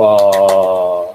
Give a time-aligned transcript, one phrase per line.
[0.00, 1.14] わ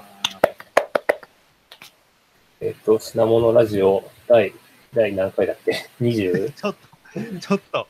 [2.62, 4.52] えっ、と、品物ラジオ第、
[4.94, 7.88] 第何回だっけ ?20 ちょっと、ちょっと。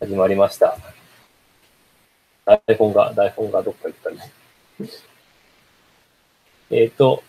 [0.00, 0.76] 始まりました。
[2.44, 4.32] 台本が、台本がどっか行ったね。
[6.70, 7.22] えっと、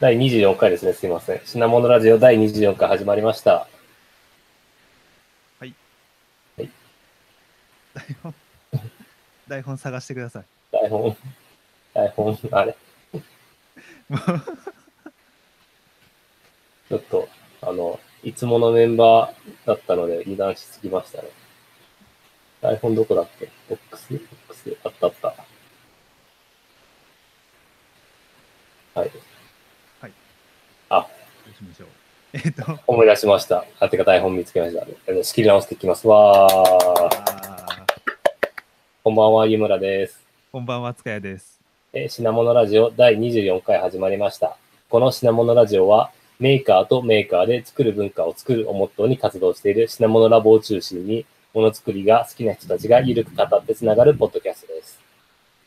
[0.00, 0.94] 第24回ですね。
[0.94, 1.40] すいません。
[1.44, 3.68] 品物ラジオ第24回始まりました。
[7.94, 8.34] 台本、
[9.48, 10.44] 台本探してください。
[10.72, 11.16] 台本、
[11.94, 12.76] 台本、あれ
[16.88, 17.28] ちょっと、
[17.62, 21.28] あの、いつものメンバーだったので油断しすぎましたね。
[22.60, 23.48] 台本どこだっけ？
[23.68, 24.12] ボックス？
[24.12, 25.28] ボックスあったあった。
[29.00, 29.10] はい。
[30.00, 30.12] はい。
[30.90, 31.06] あ、ど
[31.50, 31.88] うしましょう。
[32.34, 33.64] えっと、思い出しました。
[33.80, 34.86] あ、てか台本見つけました。
[35.06, 36.06] えー仕切り直していきます。
[36.06, 37.71] わー。
[39.04, 40.24] こんばんは、湯村です。
[40.52, 41.60] こんばんは、塚谷です。
[41.92, 44.56] えー品物ラジオ第24回始まりました。
[44.88, 55.00] この品物ラジオは、メーカーとメーカーで作る文化を作るをモットーに活動している品物ラボを中心に、ものづくりが好きな人たちがゆるく語ってつながるポッドキャストです。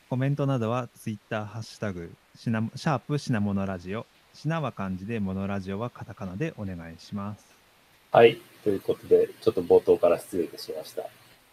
[0.09, 4.05] コメントなどは、ツイッター、ハッシュタグ、シナシャープ品物ラジオ。
[4.33, 7.45] 品は漢字で、モノラジオはカタカナでお願いします。
[8.13, 8.37] はい。
[8.63, 11.01] ということで、ちょっと冒頭から失礼いたしました。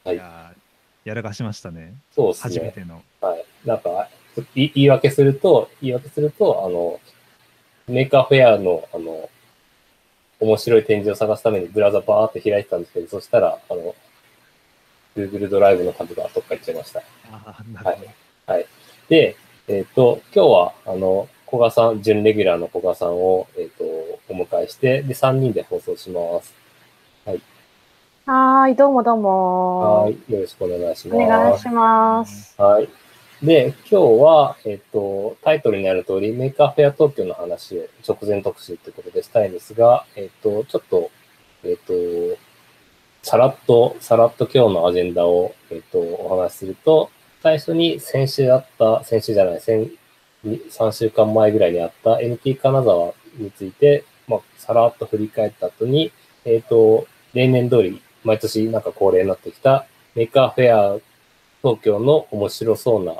[0.05, 0.62] はいい
[1.05, 1.95] やらかしましたね。
[2.14, 2.55] そうですね。
[2.55, 3.03] 初めての。
[3.20, 3.45] はい。
[3.64, 4.08] なんか、
[4.55, 7.00] い言い訳すると、言い訳すると、あの、
[7.89, 9.28] Maker Faire の、あの、
[10.41, 13.95] 面白い展示を探すためにブラウザバーって開いてたんですけど、そしたら、あの、
[15.17, 17.00] Google ドライブのタブがどっか行っちゃいました。
[17.30, 18.11] ああ、なるほど。
[19.08, 19.36] で、
[19.68, 26.55] えっ、と、今日は、あの、古賀さん、準レギュラーの古賀さんを、えっ、と、お迎えして、で、3人で放送します。
[27.27, 30.05] はーい、どうもどうも。
[30.05, 30.13] はい。
[30.29, 31.17] よろしくお願いします。
[31.17, 32.55] お願いします。
[32.61, 32.89] はい。
[33.43, 41.11] で、今日は、えっと、タイトルにある通り、 Maker Faire 東京の話を直前特集ということでしたいんですが、えっと、ちょっと、
[41.65, 41.93] えっと、
[43.25, 47.11] さらっと、さらっと今日のアジェンダを、えっと、お話しすると、
[47.43, 49.99] 最初に先週あった、先週じゃない、先、
[50.45, 56.13] 3週間前ぐらいにあった NT 金沢について、まあ、さらっと振り返った後に、
[56.45, 60.98] えっと、例年通り、毎年なんか恒例になってきた Maker Faire
[61.63, 63.15] 東京の面白そうな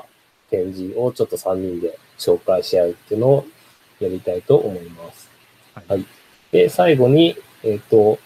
[0.49, 3.45] 展示をちょっと3人で紹介し合うっていうのを
[3.99, 5.29] やりたいと思います。
[5.75, 6.05] はいはい
[6.53, 8.19] で、最後に、えっ、と、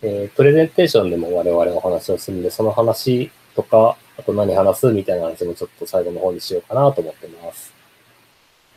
[0.00, 7.74] えープレゼンテーションでも我々お話をするんで、その話とか、あと何話すみたいな話もちょっと最後の方にしようかなと思ってます。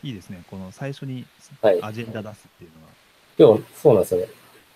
[0.02, 0.42] いいですね。
[0.50, 1.24] この最初に
[1.60, 2.70] はいアジェンダ出すっていう
[3.46, 3.56] のは。
[3.56, 4.26] 今日、そうなんですよね。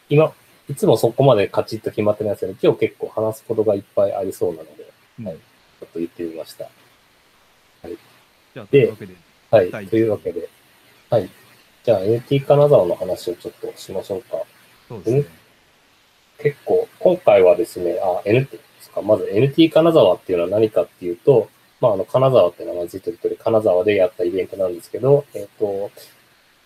[0.08, 0.32] 今、
[0.68, 4.90] いつもそこまでカチッと決まってないですけど、今日結構話すことがいっぱいありそうなので、
[5.20, 5.36] うんはい
[5.78, 6.70] ちょっと言ってみました。
[7.84, 9.14] じゃあ、とでいうわけで、
[9.50, 9.86] はい。
[9.88, 10.48] というわけで、
[11.10, 11.28] はい。
[11.84, 14.38] じゃあ NT 金沢の話をちょっとしましょうか。
[14.88, 15.24] そうですね。
[16.38, 19.02] 結構、今回はですね、あ、NT ですか？
[19.02, 21.50] まず NT 金沢っていうのは何かっていうと、
[21.82, 25.90] まあ、あの、金沢って名前ついてる通り、金沢でやったイベントなんですけど、えっ、と、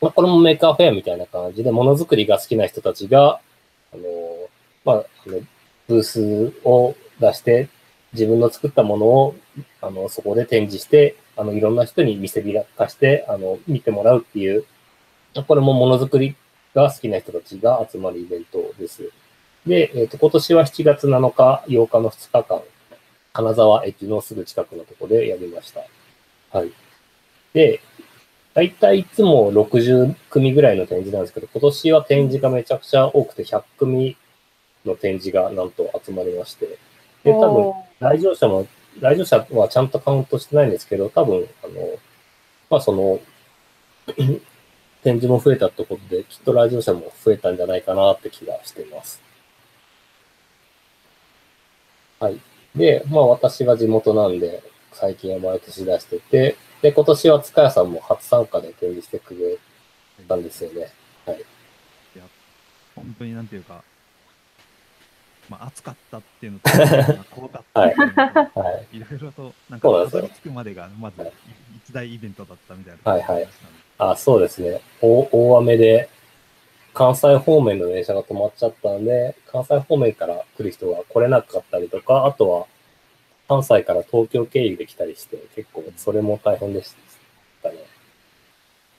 [0.01, 3.41] まあ、これも Maker Faire みたいな感じで、ものづくりが好きな人たちが、
[3.93, 4.03] あの、
[4.85, 5.41] まあ、あの、
[5.89, 7.69] ブースを出して、
[8.13, 9.37] 自分の作ったものを、
[9.81, 14.65] あの、そこで展示して、あの、いろんな人に見せびらかして、あの、見てもらうっていう、
[15.47, 16.37] これもものづくり
[16.75, 19.11] が好きな人たちが集まるイベントです。
[19.67, 22.63] で、えっ、と、今年は7月7日、8日の2日間、
[23.33, 25.83] 金沢駅のすぐ近くのところでやりました。
[26.57, 26.73] はい。
[27.53, 27.81] で、
[28.55, 34.17] だいたいいつも60組ぐらいの展示なんですけど、今年は展示がめちゃくちゃ多くて100組
[34.85, 36.79] の展示がなんと集まりまして、
[37.23, 38.67] で、多分、来場者も、
[38.99, 41.75] 来場者はちゃんとカウントしてないんですけど、多分、あの、
[42.71, 43.21] まあ、その、
[45.03, 49.23] 展示も増えたってことで、きっと来場者も増えたんじゃないかなって気がしています。
[52.19, 52.39] はい。
[52.75, 59.59] で、まあ私が地元なんで、最近は毎年出してて、で、今年は塚谷さんも初参加で展示してくれ
[60.27, 60.93] たんですよね。
[63.01, 63.83] 本当になんていうか、
[65.49, 68.97] まあ、暑かったっていうのと、まあ怖かったっていうのと、 はい。
[68.97, 71.33] いろいろと、なんか、たどり着くまでが、まずはい、
[71.77, 73.13] 一大イベントだったみたいな。
[73.13, 73.49] はいはい
[73.99, 74.81] あ、そうですね。
[75.03, 76.09] 大大雨で、
[76.95, 82.67] 関西方面の電車が止まっちゃったんで、関西方面から来る人が来れなかったりとか、あとは、
[83.51, 86.95] 関西から東京経由で来たりして、結構それも大変でし
[87.65, 87.79] たね。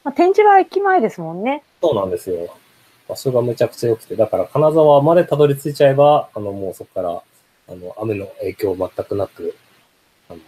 [0.04, 1.64] まあ、展示は駅前ですもんね。
[1.82, 2.54] そうなんですよ。
[3.08, 7.24] 場所がめちゃくちゃ良くて、だから金沢までたどり着いちゃえば、あの、もうそこから、
[7.70, 9.56] あの、雨の影響全くなく、
[10.28, 10.40] あの、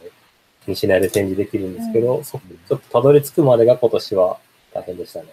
[0.68, 4.38] 西成で展示できるんですけど、そちょっとたどり着くまでが今年は
[4.74, 5.30] 大変でしたね。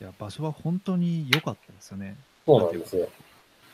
[0.00, 2.16] いや、場所は本当に良かったですよね。
[2.46, 3.10] そうなんですよ。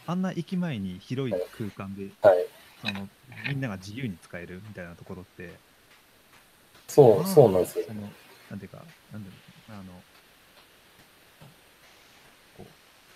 [0.09, 2.64] あんな駅前に広い空間で、はい。
[2.85, 3.09] その
[3.49, 5.49] みんなが自由に使えるみたいなところって、
[6.89, 7.95] そう、まあそうなんですよそ。
[7.95, 8.01] の
[8.51, 8.79] なんていうか、
[9.13, 9.31] なんだ
[9.69, 9.85] ろう、あの、
[12.59, 12.67] こう、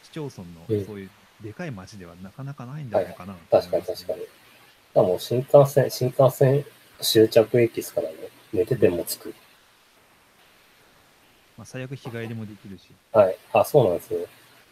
[0.06, 1.10] 市町村うんのそういう
[1.42, 4.20] でかい町ではなかなかないんじゃないかな、確かに確かに。。
[4.22, 4.26] し
[4.94, 6.64] かも新幹線、新幹線
[7.00, 8.14] 終着駅ですからね。
[8.52, 9.34] 寝てても着く。
[11.58, 12.88] まあ、最悪日帰りもできるし。
[13.12, 13.36] はい。
[13.52, 14.20] あ、そうなんですよ。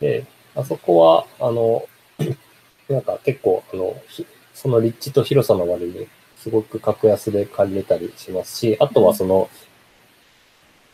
[0.01, 1.87] で、あそこは、あの、
[2.89, 4.25] なんか結構、あの、ひ
[4.57, 6.09] その立地と広さの割に、
[6.39, 9.51] すごく格安で借りれたりしますし、あとはその、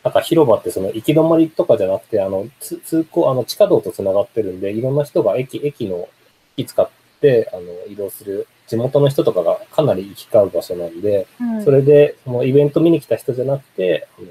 [0.03, 6.09] なんか広場ってその行き止まりとかじゃなくて、あの、つ通行、あの、地下道と繋がってるんで、いろんな人が駅、駅の、
[6.57, 6.89] 駅使っ
[7.21, 11.63] て、あの、移動する、地元の人とかがかなり行き交う場所なんで、うん。
[11.63, 14.27] それで、そのイベント見に来た人じゃなくて、あの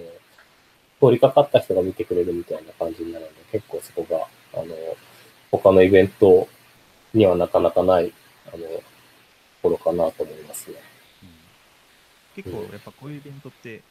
[1.09, 4.75] 通りかかった人が見てくれるみたいな感じになるので、結構そこが、あの、
[5.51, 6.49] 他のイベント
[7.15, 8.13] にはなかなかない、
[8.53, 8.83] あの、と
[9.63, 10.77] ころかなと思いますね。
[11.23, 11.29] うん
[12.35, 13.85] 結構やっぱこういうイベントって、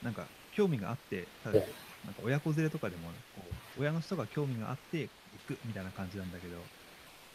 [0.00, 1.64] なんか興味があって、ただうん
[2.04, 3.42] なんか親子連れとかでもこ
[3.76, 6.68] う、親の人が興味があって行くみたいな感じなんだけど、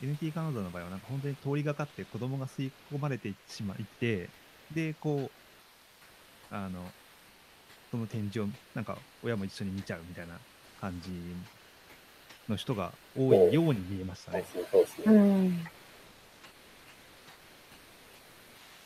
[0.02, 4.30] NT カナダの場合はなんか本当に通りがかって子供が吸い込まれてしまって、
[4.72, 6.94] で、こう、あの、
[7.92, 10.40] その展示をなんか親も一緒に見ちゃうみたいな
[10.80, 11.12] 感じ
[12.48, 14.46] の人が多いように見えましたね。
[14.72, 15.04] そうですね。
[15.08, 15.64] うん。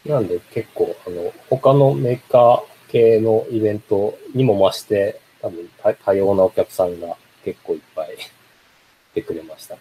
[0.06, 9.76] なんで結構、あの、他のメーカー系のイベントにも増して、多分多多様なお客さんが結構いっぱい来てくれました。
[9.76, 9.80] は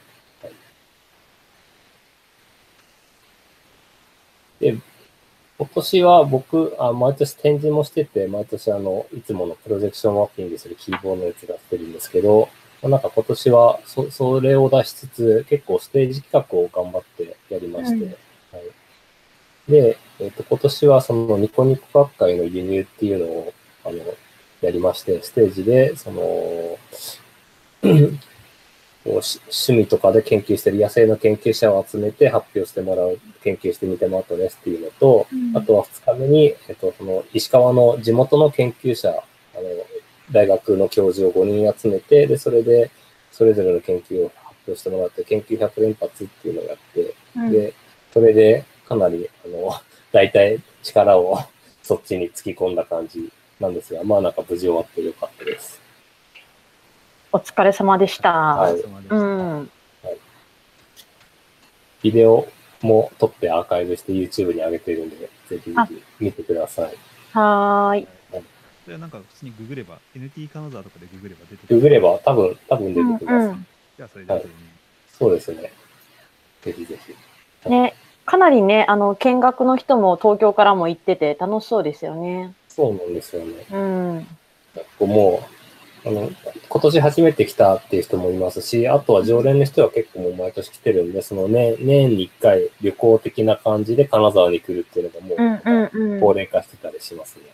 [0.48, 0.52] い、
[4.60, 4.78] で、
[5.58, 12.48] 今年は僕、あ毎年展示もしてて、毎年あの、いつものプロジェクションマッピングするキーボードのやつがしてるんですけど、
[12.82, 18.16] まあなんか今年はそ、それを出しつつ、結構ステージ企画を頑張ってやりまして、うん。
[19.68, 23.52] で、えっ、と、今年はそのニコニコ学会の輸入っていうのを、
[23.84, 23.98] あの、
[24.60, 26.78] やりまして、ステージで、その、
[29.04, 39.22] 趣味とかで研究してる野生の研究者を集めて発表してもらう、研究してみてもらったですっていうのと、あとは2日目に、えっと、その石川の地元の研究者、あの、
[40.30, 42.90] 大学の教授を5人集めて、で、それで、
[43.30, 47.52] それぞれの研究を発表してもらって、研究100連発っていうのをやって、うん。
[47.52, 47.74] で、
[48.12, 49.72] それでかなり、あの、
[50.12, 51.38] 大体力を
[51.82, 55.80] そっちに突き込んだ感じなんですが、まあなんか無事終わってよかったです。
[57.32, 58.32] お疲れ様でした。
[58.32, 59.20] はいお疲れ様でしたう
[59.62, 59.70] ん。
[62.02, 62.46] ビデオ
[62.82, 65.16] も撮ってアーカイブして YouTube に上げてるんで、
[65.48, 66.94] ぜひぜあひ見てください。
[67.32, 68.08] はーい。
[68.84, 73.48] それはなんか普通にググれば、NT 金沢とかでググれば出てくググれば多分、多分出うんてきます。
[73.48, 73.66] うん。
[73.96, 74.56] じゃあそれで後で見る
[75.18, 75.72] そうですね。
[76.62, 76.98] ぜひぜ
[77.64, 77.70] ひ。
[77.70, 77.94] ね、
[78.26, 82.54] かなりね、あの、見学の人も東京からも行ってて楽しそうですよね。
[82.68, 83.66] そうなんですよね。
[83.70, 84.26] うん。
[85.00, 85.42] も
[86.04, 86.30] う、あの、
[86.68, 96.20] 今年初めて来たっていう人もいますし、あとは常連の人は結構もう毎年来てるんで、そのね、年に一回旅行的な感じで金沢に来るっていうのがもうんう、うんうん。
[96.20, 97.44] 高齢化してたりしますね。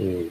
[0.00, 0.30] うん。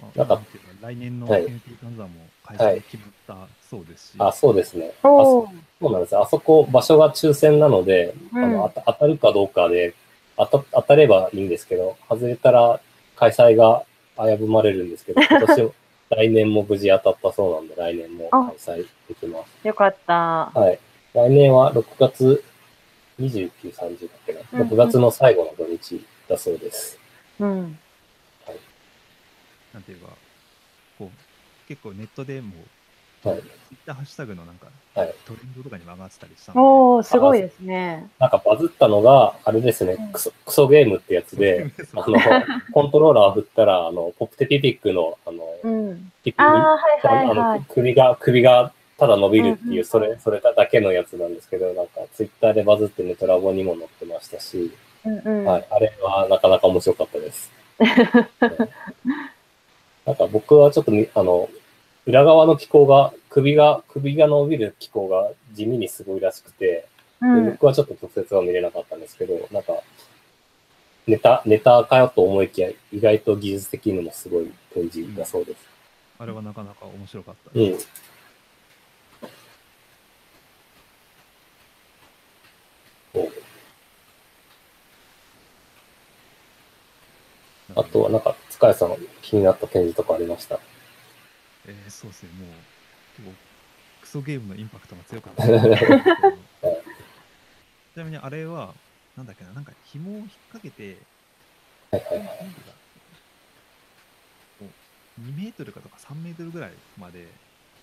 [0.00, 0.40] あなんか
[0.86, 2.14] 来年のはい NT 金沢も
[2.44, 4.92] 開催決まったそうですし、あ、そうですね。
[5.02, 5.50] あおー
[5.80, 6.22] そうなんですよ。
[6.22, 9.94] あそこ、場所が抽選なので、うんあのあた当たるかどうかで、
[10.36, 12.80] 当た当たればいいんですけど、外れたら
[13.16, 13.82] 開催が
[14.16, 15.72] 危ぶまれるんですけど、 今年、
[16.10, 19.66] 来年も無事当たったそうなんで、来年も開催できます。
[19.66, 20.14] よかった。
[20.54, 20.78] はい。
[21.14, 22.44] 来年は6月
[23.18, 24.40] 29、30だっけな。
[24.52, 26.96] うん6月の最後の土日だそうです。
[27.40, 27.78] うん。
[29.74, 30.08] なんていうか、
[31.68, 32.52] 結構ネットでも、
[33.24, 33.42] はい。
[33.68, 38.08] Twitter ハッシュタグのなんか、はいトレンドとかにも上がってたりしたのおー、すごいですね。
[38.18, 42.18] なんかバズったのが、あれですねうん、クソクソゲームってやつで、あの、
[42.72, 46.12] コントローラー振ったら、あの、ポプテピピックの、あの、うん。
[46.22, 47.64] ピピああ、はいはいあのはい。
[47.68, 54.72] 首が、首がただ伸びるっていう、うんうんそれ、それだけのやつなんですけど、なんか、ツイッターでバズってネトラボにも載ってましたし、
[55.04, 55.44] うんうん。
[55.44, 57.52] はい、あれはなかなか面白かったです。
[60.06, 61.48] なんか僕はちょっとみ、あの、
[62.06, 66.86] 裏側の機構が、首が、首が伸びる機構が地味にすごいらしくて、
[67.20, 67.50] でうん。
[67.50, 69.82] 僕はちょっと直接は見れなかったんですけど、なんか、
[71.06, 75.58] ネタ、ネタかよと思いきや、意外と技術的にもすごい展示だそうです。
[76.18, 77.58] あれはなかなか面白かった。
[77.58, 77.76] うん。
[87.76, 90.58] あとはなんか、塚谷さん気になった展示とかありました？
[91.68, 92.48] えー、そうですね、もう、
[93.16, 93.34] 結構、
[94.02, 95.98] クソゲームのインパクトが強かったんですけど。
[97.94, 98.74] ちなみにあれは、
[99.16, 100.96] なんだっけな、なんか紐を引っ掛けて、
[101.90, 102.26] はいはいはい。
[102.26, 102.72] なんていうか
[104.58, 104.66] こ
[105.18, 107.26] う2メートルかとか3メートルぐらいまで、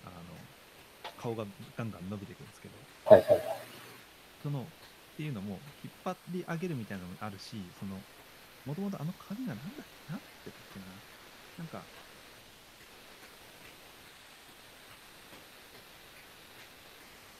[0.04, 1.44] あの、顔が
[1.76, 2.74] ガンガン伸びていくんですけど、
[3.06, 3.42] はいはいはい。
[4.42, 8.00] その、っていうのも、引っ張り上げるみたいなのもあるし、その、
[8.66, 10.86] もともとあの紙がなんだっけなんて言ったっけな、
[11.58, 11.78] なんか、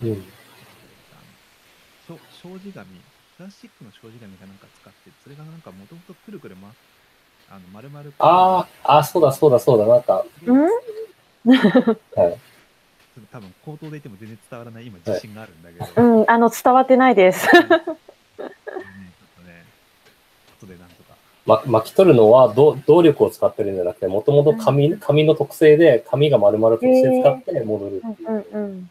[0.02, 0.10] うん。
[0.10, 0.20] あの
[2.06, 2.86] しょ障子紙、
[3.36, 6.68] プラスチックの障子紙かなんか使って、それがなんかもともとくるくるま、
[7.48, 10.68] あの丸々ああ、ああ、そうだそうだそうだ、なんか、うん？
[12.16, 12.38] はい。
[13.30, 17.46] 多分口頭で言っても全然伝わらない今自信があるんだけど、ううんん、あの、伝わってないです。
[17.50, 17.72] ちょっと
[19.42, 19.64] ね、
[20.60, 21.03] 後でなんとか。
[21.46, 28.90] ま、巻き取るのは動動力を使ってるんじゃなくて、もともと紙、紙の特性で、紙が丸々特性使って戻るっていううんうんうん。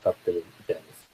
[0.00, 1.08] 使ってるみたいです。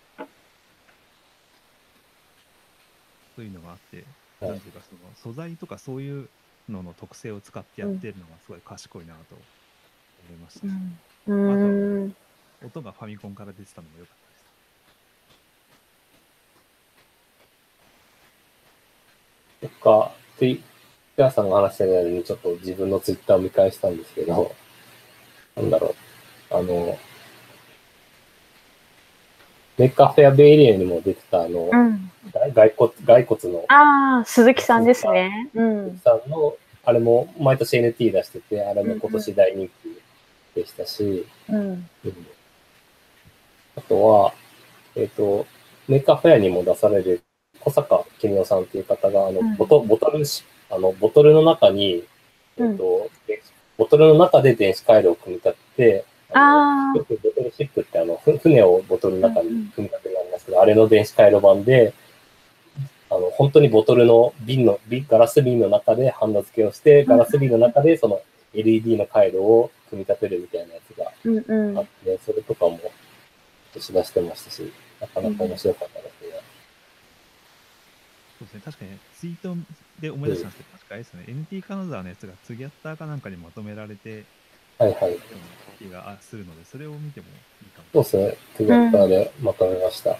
[3.36, 3.96] そういうのがあって、
[4.40, 6.28] はいなんていうかその素材とかそういう
[6.68, 9.44] のの特性を使ってやってるのがすごい賢いなと思
[10.34, 10.70] いましたし、
[11.26, 12.02] うん。
[12.02, 12.16] うん。
[12.64, 14.16] 音がファミコンから出てたのも良かっ
[19.60, 19.74] たです。
[19.74, 20.60] とか、ツイッ
[21.16, 24.54] ターさんが話したように、ちょっと自分のツイッターを見返したんですけど、
[25.56, 25.94] なんだろ
[26.50, 26.98] う、あの、
[29.78, 32.10] メッカフェアベイエリアにも出てた、あの、うん。
[32.32, 35.50] 骸骸骨、骸骨のああ、鈴木さんですね。
[35.54, 36.00] うん。
[36.02, 40.02] さんの、あれも毎年 NT 出してて、あれも今年大人気
[40.54, 41.58] でしたし、うん。
[41.58, 42.26] うん
[43.76, 44.32] あとは、
[44.94, 45.46] えっ、と、
[45.86, 47.22] Maker Faire にも出される
[47.66, 50.24] 小坂公夫さんっていう方が、あの、ボトボトル、
[50.70, 52.04] あの、ボトルの中に、
[52.58, 53.10] えっ、と、
[53.76, 61.92] ボトルの中で電子回路を組み立てて、ああよ、くボトルシップってあの、船をボトルの中に組み立てるんですけど、あれの電子回路版で、
[63.10, 68.20] あの、本当にボトルの瓶の、瓶ガラス瓶の中でハンダ付けをして、ガラス瓶の中でその
[68.54, 71.86] LED の回路を組み立てるみたいなやつがあっ。
[72.04, 72.78] て、それとかも
[73.80, 76.25] し出してましたし、なかなか面白かったです。
[78.38, 79.56] そうですね、確かにツイート
[80.00, 84.24] で思い出したんですけど、確かあれですね、NT 金沢のやつがツギャッターかなんかにまとめられて、
[84.78, 85.16] はいはい。
[85.78, 87.26] 気があするので、それを見ても
[87.62, 88.38] いいかもそうですね。
[88.58, 90.10] トゥギャッターでまとめました。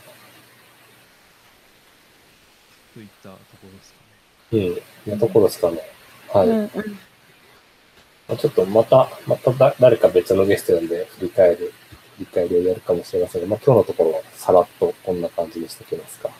[2.95, 3.99] といったところですか
[4.53, 4.69] ね。
[5.07, 5.13] うん。
[5.13, 5.81] なところですかね。
[6.33, 6.49] はい。
[6.49, 6.71] うん
[8.35, 11.73] ちょっとまた、まただ誰か別のゲスト呼んで振り返る、
[12.17, 16.31] 振り返りをやるかもしれませんが、まあ今日のところはさらっとこんな感じにしておきますか。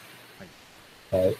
[1.13, 1.37] はい。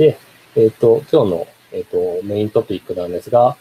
[0.00, 0.16] で、
[0.56, 3.58] えっ、と、今日の、えっ、と、メイントピックなんですが、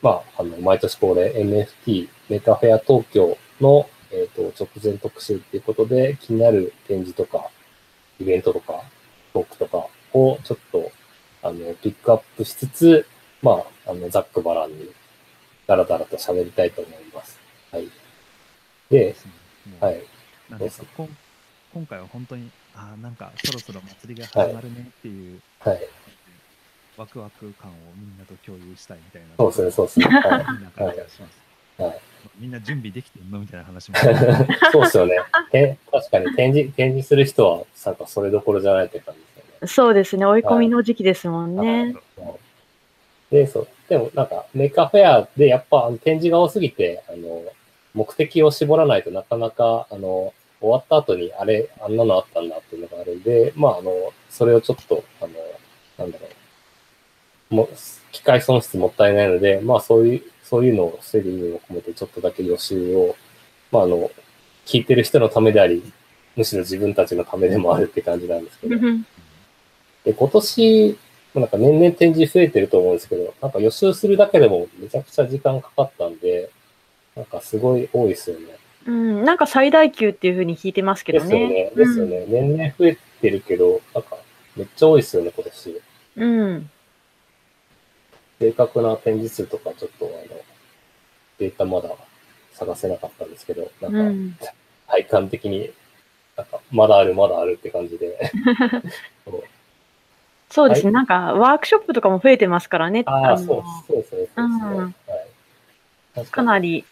[0.00, 7.50] まあ、あの、毎年恒例 NFT メーカーフェア東京の、えっ、と、直前特集っていうことで気になる展示とか、
[8.20, 8.84] イベントとか、
[9.32, 10.92] トークとかをちょっと、
[11.42, 13.04] あの、ピックアップしつつ、
[13.42, 14.88] まあ、あの、ざっくばらんに、
[15.66, 17.40] だらだらと喋りたいと思います。
[17.72, 17.88] はい。
[18.88, 19.16] で
[19.80, 20.00] はい。
[20.48, 20.70] なんで
[21.74, 25.40] 今回は本当に、ああ、なんかそろそろ祭りが始まるねっていう、はい。
[26.96, 29.28] ワクワク感をみんなと共有したいみたいな。
[29.36, 30.06] そうですね、そうですね。
[30.06, 30.46] はい。
[30.52, 31.82] みんな感じがします。
[31.82, 32.00] はい
[32.38, 33.96] みんな準備できてんのみたいな話も。
[34.70, 35.18] そうですよね。
[35.50, 39.66] て確かに展示、展示する人は、なんかそれどころじゃないって感じですよね。
[39.66, 40.24] そうですね。
[40.24, 41.96] 追い込みの時期ですもんね。
[43.30, 43.68] で、そう。
[43.88, 47.42] でもなんか、 Maker Faire でやっぱあの展示が多すぎて、あの、
[47.94, 55.32] 目的を絞らないとなかなか、あの、終わった後に、あれ、あんなのあったんだっていうのがあるんで、まあ、あの、それをちょっと、あの、
[55.98, 56.26] なんだろ
[57.50, 57.68] う、も
[58.12, 63.14] 機会損失もったいないので、まあ、そういう、そういうのを防ぐ意味を込めて、ちょっとだけ予習を、
[63.70, 64.10] まあ、あの、
[64.64, 65.82] 聞いてる人のためであり、
[66.34, 68.76] むしろ自分たちのためでもあるって感じなんですけど、
[70.04, 70.98] で、今年、
[71.34, 76.50] なんか年々展示増えてると思うんですけど、なんか予習するだけでもめちゃくちゃ時間かかったんで、
[77.14, 78.46] なんかすごい多いですよね。
[78.86, 79.24] うん。
[79.24, 81.72] なんか最大級っていうふうに聞いてますけどですよねね。。
[81.76, 82.24] ですよね。
[82.28, 84.16] 年々増えてるけど、なんか
[84.56, 85.82] めっちゃ多いですよね、今年。
[86.16, 86.70] うん。
[88.38, 90.40] 正確な展示数とかちょっとあの、
[91.38, 91.90] データまだ
[92.52, 94.36] 探せなかったんですけど、なんかうん。
[94.88, 95.70] 体感的に、
[96.36, 98.30] なんかまだあるまだあるって感じで。
[100.50, 100.84] そうですね。
[100.86, 103.04] はいなんかワークショップとかも増えてますからね。
[103.06, 104.16] ああ、のそうそうですね。
[104.16, 104.36] そうですね。
[104.36, 104.94] うんはい。
[106.14, 106.84] 確かなり。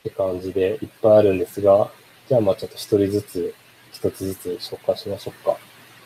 [0.00, 1.90] って感じでいっぱいあるんですが、
[2.28, 3.54] じゃあまあちょっと一人ずつ、
[3.92, 5.56] 一つずつ紹介しましょうか。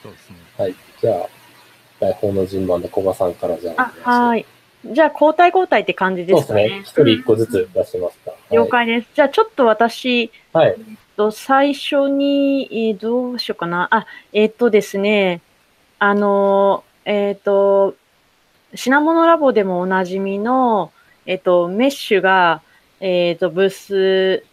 [0.03, 0.37] そうですね。
[0.59, 0.75] はい。
[1.01, 1.29] じゃあ、
[2.01, 4.47] 台本の順番で古賀さんからじゃあ、はい。
[4.85, 6.69] じゃあ、交代交代って感じそうですすでかね。
[6.69, 6.81] ね。
[6.81, 8.33] 一人一個ずつ出しますか。
[8.51, 9.09] 了解です。
[9.15, 10.69] じゃあ、ちょっと私、はい。
[10.69, 10.77] はい。
[10.79, 13.89] えっと最初に、えーどうしようかな。
[13.91, 15.43] あ、えっとですね、
[15.99, 17.95] あの、えっと、
[18.75, 20.93] 品物ラボでもおなじみの、
[21.27, 22.63] えっと、メッシュが、
[23.01, 24.45] えっと、ブース、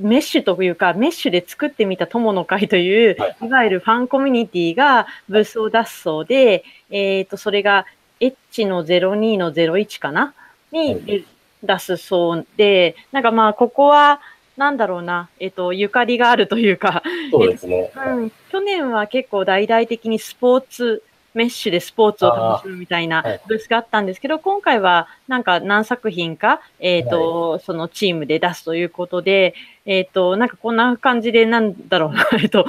[0.00, 3.36] メッシュというか、メッシュで作ってみた友の会という、はい。
[3.42, 7.86] いわゆるファンコミュニティがブースを出すそうで、えっと、それが、
[8.20, 10.34] エッチの02の01かな？
[10.70, 11.24] に、はい
[11.64, 14.20] 出すそうで、なんかまあ、ここは、
[14.56, 17.92] なんだろうな、えっと、ゆかりがあるというか、そうですね。
[18.04, 29.54] うん、去年は結構大々的にスポーツ、メッシュでスポーツを楽しむみたいなブースがあったんですけど、今回はなんか何作品か、えっ、と、そのチームで出すということで、
[29.86, 32.66] えっ、と、なんかこんな感じでなんだろうな、 えっと、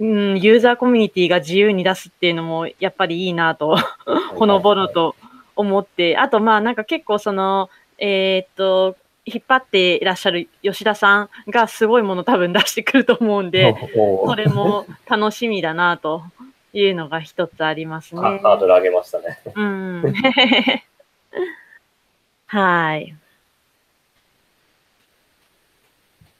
[0.00, 3.76] うん、ユーザーコミュニティが自由に出すっていうのもやっぱりいいなと、
[4.34, 5.14] ほのぼのと
[5.56, 8.96] 思って、あとまあなんか結構その、えっ、と、
[9.26, 13.74] 引っ張っていらっしゃる吉田さんがすごいもの多分出してくると思うんで、
[14.26, 16.24] それも楽しみだなと
[16.74, 18.20] いうのが一つありますね。
[18.20, 19.38] ハハードル上げましたね。
[19.54, 20.14] うん。
[22.46, 23.14] はい。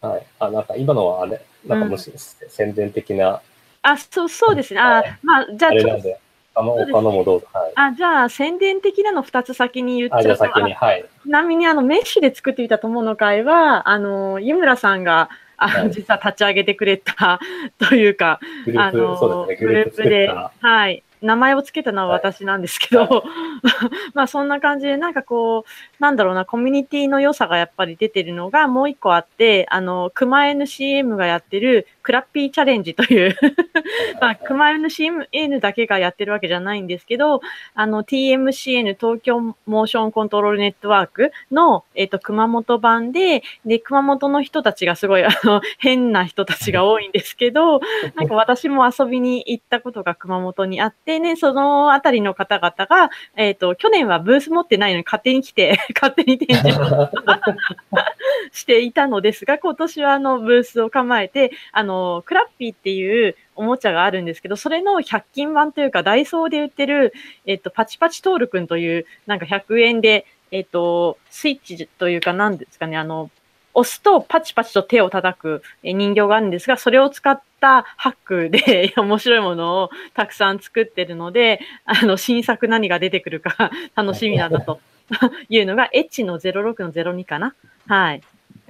[0.00, 0.26] はい。
[0.40, 3.40] あ、なんか今のはあれ、なんかむしろ宣伝的な、
[3.82, 4.80] あ、そう、そうですね。
[4.80, 6.18] あ、まあ、じゃああれなんで、
[6.54, 7.46] あの、他のもどうぞ。
[7.52, 7.72] はい。
[7.76, 11.04] あ、じゃあ宣伝的なの二つ先に言っあ、ちゃうとじゃあ先に、はい。
[11.22, 15.30] ちなみに、あの、メッシュで作ってみた友の会は、あの、湯村さんが、
[15.64, 15.90] あの、はい。
[15.90, 17.40] 実は立ち上げてくれた
[17.78, 18.40] というか、
[18.76, 20.28] あのグループで、
[20.60, 21.02] はい。
[21.22, 22.18] 名前をつけたのははい。
[22.18, 23.22] 私なんですけど、は
[24.12, 33.34] まあそんな感じで、なんかこう、なんだろうな、コミュニティの良さがやっぱり出てるのがもう一個あって、あの、熊 NCM がやってるクラッピーチャレンジという、
[34.20, 37.40] まあ、熊 NCN だけがやってるわけじゃないんですけど、
[37.74, 47.80] あの、TMCN 東京モーションコントロールネットワークの、えっ、と、熊本版で、で、熊本の人たちがすごい、あの、変な人たちが多いんですけど、
[48.16, 56.84] なんか私も遊びに行ったことが熊本にあってね、そのあたりの方々が、えっ、と、去年はブース持ってないのに勝手に来て、勝手に展示を
[58.52, 67.12] していたのですが、今年はあのブースを構えて、あの、クラッピーっていうおもちゃがあるんですけど、それの100均版というか、ダイソーで売ってる、
[67.46, 73.30] えっ、と、パチパチトールくんという、なんか100円で、えっ、と、スイッチというか、なんですかね、あの、
[73.74, 84.80] 押すとパチパチと手を叩く人形があるんですが、それを使ったハックで 面白いものをたくさん作ってるので、あの、新作何が出てくるか楽しみなんだと
[85.48, 87.54] いうのが、エッチの06の02かな。
[87.86, 88.22] はい。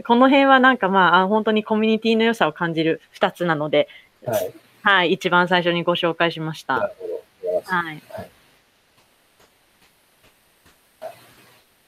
[0.07, 3.89] この辺はなんかまああ、本当にコミュニティの良さを感じる二つなので、
[4.27, 4.55] はい。
[4.83, 6.79] はい、一番最初にご紹介しました。
[6.79, 7.15] なるほど。
[7.65, 8.31] 素晴らしいはい。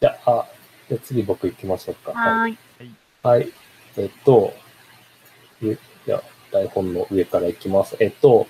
[0.00, 0.46] じゃあ、あ
[0.88, 2.12] じゃあ次僕行きましょうか。
[2.12, 2.56] はい。
[3.22, 3.52] はい。
[3.96, 4.52] えっと、
[5.60, 7.96] ゆじゃあ、台本の上から行きます。
[7.98, 8.46] えっと、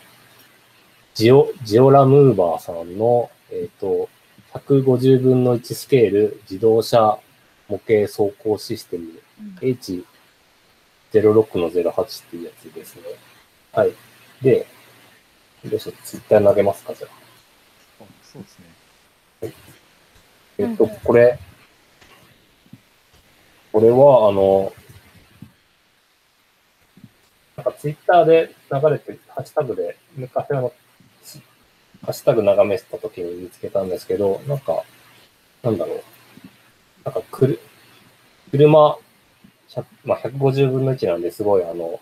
[1.15, 4.09] ジオ、ジオラムーバーさんの、えっと、
[4.57, 7.19] 150分の1スケール自動車
[7.69, 9.21] 模型走行システム
[9.61, 10.05] H06
[11.59, 13.03] の08っていうやつですね。
[13.73, 13.93] はい。
[14.43, 14.67] で、
[15.65, 18.05] どうしよう、ツイッター投げますか、じゃあ。
[18.05, 19.53] あそうですね。
[20.59, 21.39] えっと、うんこれ、
[23.73, 24.73] これは、あの、
[27.57, 30.73] なんかツイッターで流れて、ハッシュタグで、昔あの、
[32.07, 34.85] ハッシュタグ眺めてた時に見つけたんですけど、なんか、
[35.65, 36.03] なんだろう。
[37.05, 37.61] なんかくる、
[38.53, 38.97] 車、
[39.69, 41.99] 100まあ、150分の1なんですごい、あの、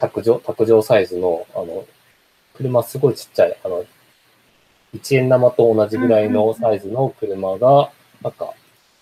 [0.00, 1.86] 卓上、卓上サイズの、あの、
[2.56, 3.84] 車すごいちっちゃい、あの、
[4.96, 8.52] 1円玉と同じぐらいのサイズの車が、なんか、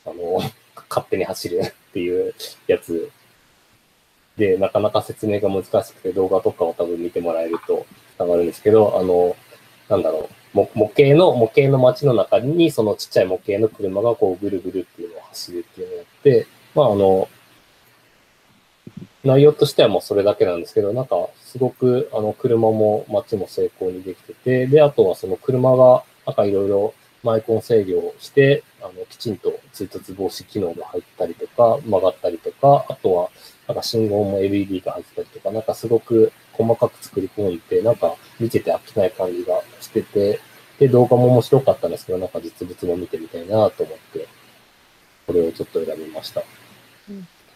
[0.05, 0.43] あの、
[0.91, 2.35] 勝手に走る っていう
[2.67, 3.11] やつ
[4.37, 7.87] で、なかなか説明が難しくて動画とかを多分見てもらえると
[8.19, 9.35] 伝わるんですけど、あの、
[9.93, 17.29] なんだろう、模型の、模型の街の中にそのちっちゃい模型の車がこうぐるぐるっていうのを走るっていうのをやって、まああの、
[19.23, 33.31] 内容としてはもうそれだけなんですけど、なんかすごくあの車も街も成功にできてて、で、あとはその車がなんかいろいろマイコン制御をして、あの、きちんと追突防止機能が入ったりとか、曲がったりとか、あとは
[33.69, 40.41] なんか信号も LED が入ったりとか、なんかすごく細かく作り込んで、なんか見てて飽きない感じがしてて、
[40.79, 44.29] で、動画も面白かったんですけど、なんか実物も見てみたいなと思って、
[45.27, 46.43] これをちょっと選びました。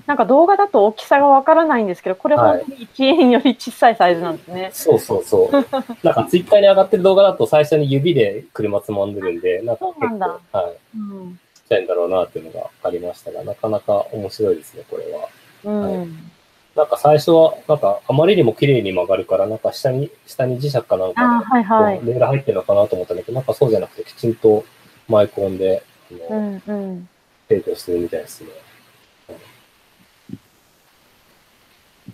[0.06, 4.70] なんか動画だと大きさがわからないんですけど、これはい本当に1円より小さいサイズなんですね。
[4.72, 5.52] そうそうそう。
[6.04, 11.40] なんかツイッターに上がってる動画だと最初に指で車つまんでるんで、なんか結構、はい、うん。
[11.54, 15.28] ちっちゃいんだろうなっていうのがありましたが、なかなか面白いですね、これは。
[15.64, 16.30] うん。
[16.76, 22.12] なんか最初は、なんかあまりにも綺麗に曲がるから、なんか下に、下に磁石かなんあかはいはいで、。
[22.12, 24.64] レール入ってるのかなと思ったんだけど、なんかそうじゃなくて、きちんと
[25.08, 27.08] マイコンで、あの、うんうん。
[27.48, 28.50] 提供してるみたいですね。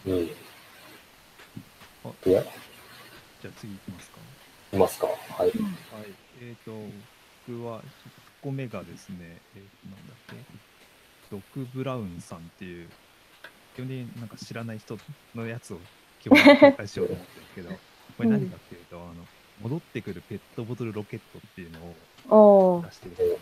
[0.07, 0.15] うん。
[0.15, 0.31] い
[2.33, 2.43] や、
[3.43, 4.19] じゃあ次いきますか。
[4.73, 5.07] いますか？
[5.07, 5.47] はい。
[5.49, 5.53] はい。
[6.41, 6.71] えっ、と、
[7.49, 7.83] 僕は、1
[8.43, 9.17] 個目がですね、
[9.57, 10.37] えー、なんだっけ、
[11.31, 12.89] ドク・ブラウンさんっていう、
[13.75, 14.99] 基本的になんか知らない人
[15.35, 15.79] のやつを
[16.21, 17.71] 基本的に紹介しようと思ってるんですけど、
[18.17, 19.27] これ何かっていうと、あの、
[19.63, 21.81] 戻ってくるペットボトルロケットっていうの
[22.29, 23.39] を出してるんで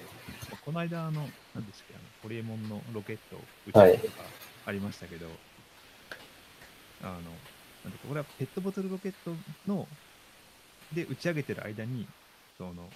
[0.64, 4.24] この間、あの、何でしたっけ、あの、ホリエモンのロケットを打ち上げとか
[4.66, 5.26] ありましたけど、
[7.02, 7.12] あの、
[7.84, 9.34] なんこれはペットボトルロケット
[9.66, 9.88] の、
[10.92, 12.06] で打ち上げてる間に、
[12.58, 12.90] その、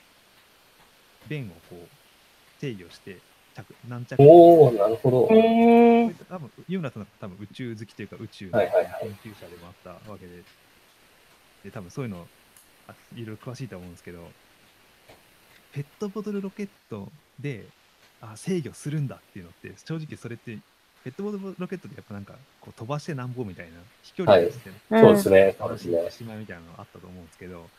[1.29, 3.18] 弁をこう、制御して、
[3.55, 5.29] 着、何着おー、なるほど。
[5.29, 10.43] 多分、ユーナさんなんか多分宇宙好きというか宇宙の研はいはいはい究者でもあったわけで、
[11.64, 12.27] で、多分そういうの、
[12.88, 14.19] あいろいろ詳しいと思うんですけど、
[15.73, 17.67] ペットボトルロケットで、
[18.21, 20.59] あ、制御するんだっていうのって、正直それって、
[21.05, 24.81] ペットボトルロケットでやっぱなんか、こう飛ばしてなんぼみたいな、飛距離はいそうですね。
[25.01, 26.11] そうですね楽しいお。
[26.11, 27.71] しまいみたいなのがあったと思うんですけど、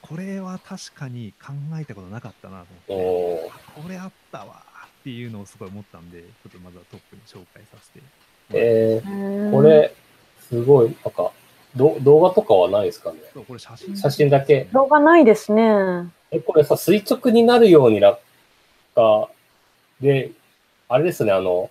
[0.00, 3.68] これは確かに考えたことなかったなと思って。
[3.82, 4.67] これあったわー
[5.00, 8.04] っていうのをすごい思ったんで、ちょっとまずはトップに紹介させて。
[8.54, 9.94] えうー、んこれ、
[10.48, 11.32] すごい、なんか、
[11.76, 13.18] ど動画とかはないですかね？
[13.34, 13.96] そう、これ写真。
[13.96, 16.10] 写真だけ動画ないですね。
[16.30, 18.18] え、これさ、垂直になるように落
[18.94, 19.30] 下
[20.00, 20.30] で、
[20.88, 21.70] あれですね、あの、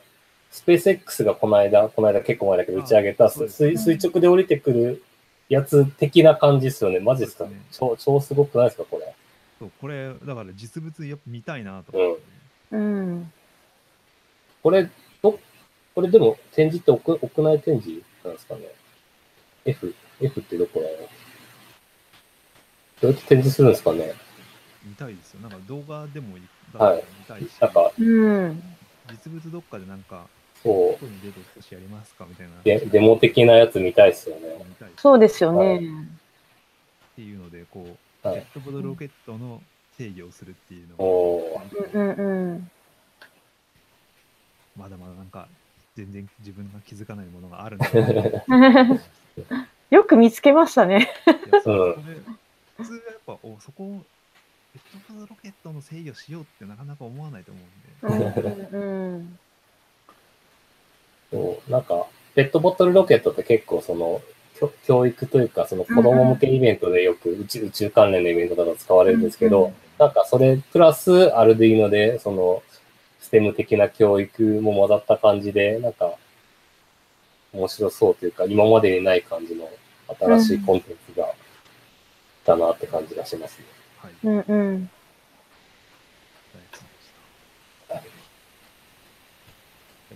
[0.52, 5.04] スペース X がこの間、この間結構前だけど打ち上げた、垂垂直で降りてくる
[5.50, 7.00] やつ的な感じですよね。
[7.00, 9.13] マジですかね超、超すごくないですか、これ？
[9.60, 12.22] そう、これ、だから実物やっぱ見たいなと思って、
[12.72, 13.32] うん。
[14.64, 14.90] これ、
[15.22, 15.40] ど、
[15.96, 18.62] これでも展示って屋屋内展示なんですかね
[19.66, 20.98] ?F、F ってどこだろう？
[23.02, 24.14] どうやって展示するんですかね？
[24.84, 25.42] 見たいですよ。
[25.42, 28.64] なんか動画でもいいはい見たいし、なんか、うん。
[29.08, 30.28] そ実物どっかでなんか、
[30.64, 32.54] うこ、こに出てほしいやりますかみたいな。
[32.64, 34.58] デデモ的なやつ見たいですよね。
[34.98, 36.08] そうですよはいね。
[37.16, 39.62] ていうので、こう、はいペットボトルロケットの
[39.98, 41.94] 制御をするっていうのを、おー。
[41.94, 42.72] うんうんうん。
[44.78, 45.48] まだまだなんか、
[45.96, 47.90] 全然自分が気づかないものがあるんだ
[49.90, 51.10] よく見つけましたね。
[51.50, 51.96] 普通はやっ
[53.26, 54.06] ぱおそこを
[54.74, 57.62] ペットボトルロケットの制御しようってなかなか思わないと思
[58.04, 59.40] うんで、うんうん
[61.32, 62.06] そうなんか、
[62.36, 64.22] ペットボトルロケットって結構その、
[64.86, 72.64] 教育というか、その子供向けイベントでよく宇宙宇宙関連のイベントとか使われるんですけど、うんなんかそれプラスアルディーノで、その、
[73.20, 76.14] ステム的な教育も混ざった感じで、なんか、
[77.52, 79.70] 面白そうというか、今までにない感じの
[80.20, 81.34] 新しいコンテンツが、
[82.46, 83.66] だなって感じがしますね。
[83.98, 84.90] はい、うんうん。
[86.54, 87.12] 大好きでし
[87.90, 87.96] た。
[87.96, 88.02] で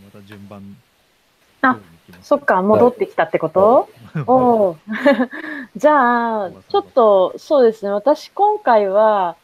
[0.06, 0.78] また順番、
[1.62, 1.80] あ
[2.22, 3.90] そっか、戻ってきたってこと、
[4.28, 4.78] おお。
[5.76, 7.92] じゃあ、ちょっと、そうですね。
[7.92, 9.41] 私、今回は、あ、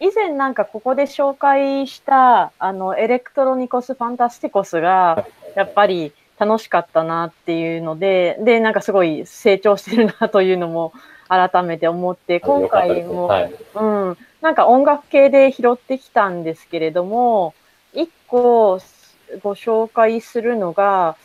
[0.00, 10.94] 以前なんかここで紹介した、あの、エレクトロニコス・ファンタスティコスが、やっぱり楽しかったなっていうので、で、なんかすごい成長してるなというのも
[11.28, 13.54] 改めて思って、今回も、はい。
[13.74, 17.54] うん、なんか音楽系で拾ってきたんですけれども、
[17.92, 18.80] 一個
[19.42, 21.16] ご紹介するのが、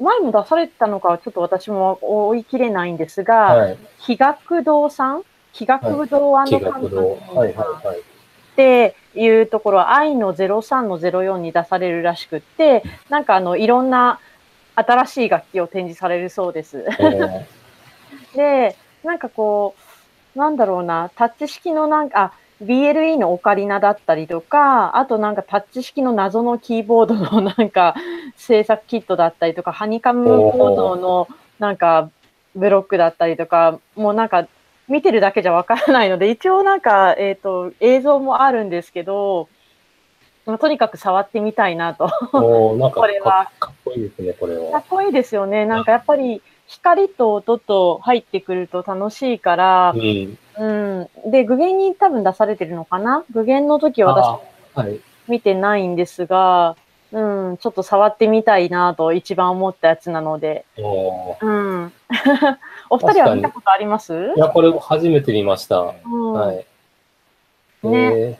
[0.00, 3.78] 前も出されてたのかはちょっと私も追い切れないんですが、はい。
[4.00, 7.18] 気学堂さん気学堂気学堂。
[7.34, 7.98] はいはいはい。
[7.98, 14.20] っていうところは愛の03の04に出されるらしくって、なんかあの、いろんな
[14.74, 16.84] 新しい楽器を展示されるそうです。
[16.88, 17.44] えー
[18.34, 19.74] で、なんかこ
[20.34, 27.96] う、なんだろうな、タッチ式のなんか、あ BLE のオカリナだったりとか、あとなんかタッチ式の謎のキーボードのなんか
[28.36, 32.08] 制作キットだったりとか、ハニカム構造のなんか
[32.54, 34.46] ブロックだったりとか、もうなんか
[34.92, 39.48] 見てるだけじゃわからないので、一応なんか、えっ、と、映像もあるんですけど、
[40.44, 42.10] まあとにかく触ってみたいなと。
[42.34, 44.84] おーなんか これはかかっこいいですね、これはかっ。
[44.90, 45.64] こいいですよね。
[45.64, 50.38] なんかやっぱり光と音と入ってくると楽しいからう、ん。
[50.58, 51.30] うん。
[51.30, 53.24] で、具現に多分出されてるのかな？
[53.30, 54.40] 具現の時はあ
[54.74, 55.00] 私はい。
[55.26, 56.76] 見てないんですが、
[57.12, 60.64] うん、ちょっと触ってみたいなと一番思ったやつなので。
[60.78, 61.92] おーうん。
[62.90, 64.32] お二人は見たことあります？
[64.34, 65.92] いや、これ初めて見ました。
[66.04, 66.66] うんはい。
[67.82, 68.38] ねえ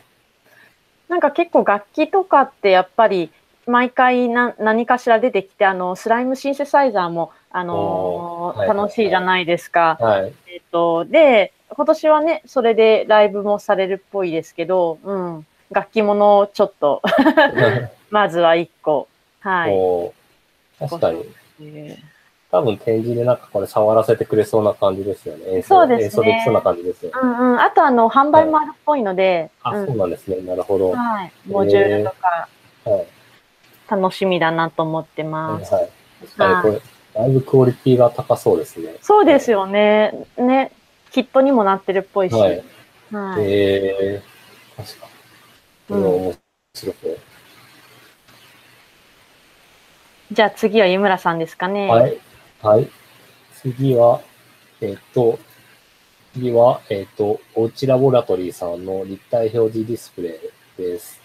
[1.08, 3.30] なんか結構楽器とかってやっぱり
[3.66, 9.98] 毎回な何かしら出てきて、あの、スライムシンセサイザーも、あのーはい楽しいじゃないですか。
[10.00, 10.32] ーはい。
[10.48, 15.46] えっと、で、今年はね、それでライブもされるっぽいですけど、うん。
[15.72, 17.02] 楽器ものをちょっと、
[18.10, 19.08] まずは一個。
[19.40, 20.12] はい。
[20.78, 21.24] 確かに。
[21.60, 22.12] えー
[22.52, 25.54] 多分展示でなんかこれ触らせてくれそうな感じですよね。
[25.56, 27.18] 演奏そうですね演奏できそうな感じですよね。
[27.22, 27.60] うんうん。
[27.60, 30.36] あと、あの、販売もあるっぽいので、あ、うんそうなんですね。
[30.42, 30.90] なるほど。
[30.90, 31.32] ははい。
[31.48, 32.48] モジュールとか
[32.86, 32.90] い。
[33.90, 35.30] 楽しみだなと思ってはい。
[35.30, 35.70] ます。
[35.70, 35.88] 確
[36.36, 38.96] かにこれ、だいぶクオリティが高そうですね。
[39.00, 40.12] そうですよね。
[40.36, 40.72] ね。
[41.10, 42.34] キットにもなってるっぽいし。
[42.34, 42.54] ははい。
[42.56, 42.60] い。
[43.14, 45.11] えー、確かに。
[45.88, 46.34] これは面
[46.74, 47.18] 白そう。
[50.32, 51.88] じゃあ次は湯村さんですかね。
[51.88, 52.18] はい。
[52.62, 52.88] はい。
[53.60, 54.22] 次は、
[54.80, 55.38] えっ、と、
[56.32, 60.40] 次は、えっ、と、おうちラボラトリーさんの立体表示ディスプレ
[60.78, 61.20] イです。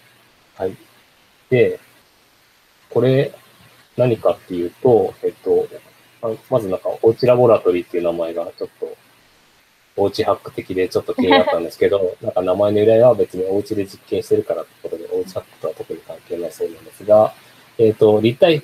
[0.56, 0.76] はい。
[1.48, 1.80] で、
[2.90, 3.32] これ、
[3.96, 5.66] 何かっていうと、えっ、と、
[6.20, 8.94] あまずなんか、おうちラボラトリーっていう名前がちょっと、
[9.98, 17.34] おうちハック的でちょっと気になったんですけど、 なんか名前の由来は別におうちで実験してるからってことで、おうちハックとは特に関係ないそうなんですが、
[17.78, 18.62] えっ、と、立体、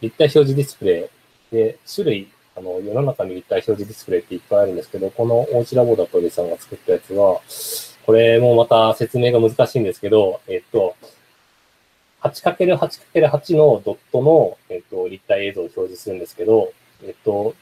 [0.00, 1.10] 立体表示ディスプレ
[1.52, 7.40] イで、種類、あの、世の中に立体表示ディスプレイっていっぱいあるんですけど、このおうちラボダトリーさんが作ったやつは、
[8.06, 10.96] これもまた説明が難しいんですけど、えっと、
[12.22, 16.72] 8×8×8 のドットの、えっと、立体映像を表示するんですけど、
[17.04, 17.54] えっと、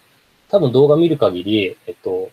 [0.51, 2.31] 多分動画見る限り、えっと、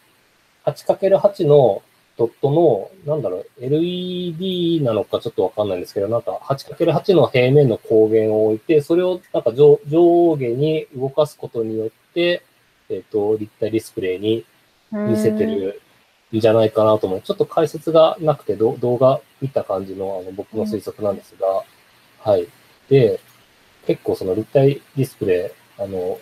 [0.67, 1.81] 8×8 の
[2.17, 12.43] ドットの、なんだろう、LED なのかちょっとわかんないんですけど、なんか 8×8 の平面の光源を置いて、それをなんか上下に動かすことによって、
[12.89, 14.45] えっ、と、立体ディスプレイに
[14.91, 15.81] 見せてる
[16.35, 17.21] んじゃないかなと思う。
[17.21, 21.63] ちょっと解説がなくて、動画見た感じのあの僕の推測なんですが、
[22.19, 22.47] はい。
[22.89, 23.19] で、
[23.85, 26.19] 結構その立体ディスプレイ、あの、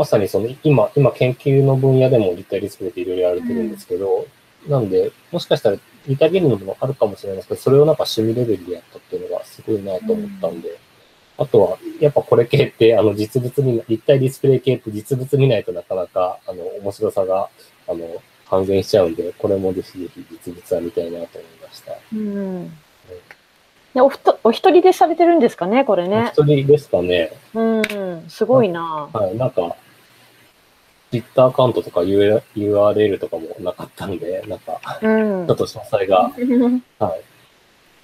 [0.00, 4.26] まさにその今、今研究の分野でも立体ディスプレイっていろいろやられてるんですけど、
[4.66, 10.78] なんで、もしかしたら似た原理のものあるかもしれないですけど、それをなんか趣味レベルでやったっていうのがすごいなと思ったんで、
[11.36, 17.50] あとは、やっぱこれ系って、あの、実物見な、立体ディスプレイ系って実物見ないとなかなか、あの、面白さが、
[17.86, 21.92] あの、半減しちゃうんで、これもぜひぜひ実物は見たいなと思いました。
[22.14, 22.72] うん。
[23.94, 26.30] でおふとお一人でされてるんですかね、これおね。
[26.32, 27.32] 一人ですかね。
[27.54, 28.24] うん。
[28.28, 29.10] すごいな。
[29.12, 29.76] はい、なんか、
[31.10, 35.08] Twitter アカウントとか URL とかもなかったんで、なんか、う
[35.42, 35.56] んちょっ。
[35.56, 36.40] と詳細が、 はい、
[37.00, 37.18] わ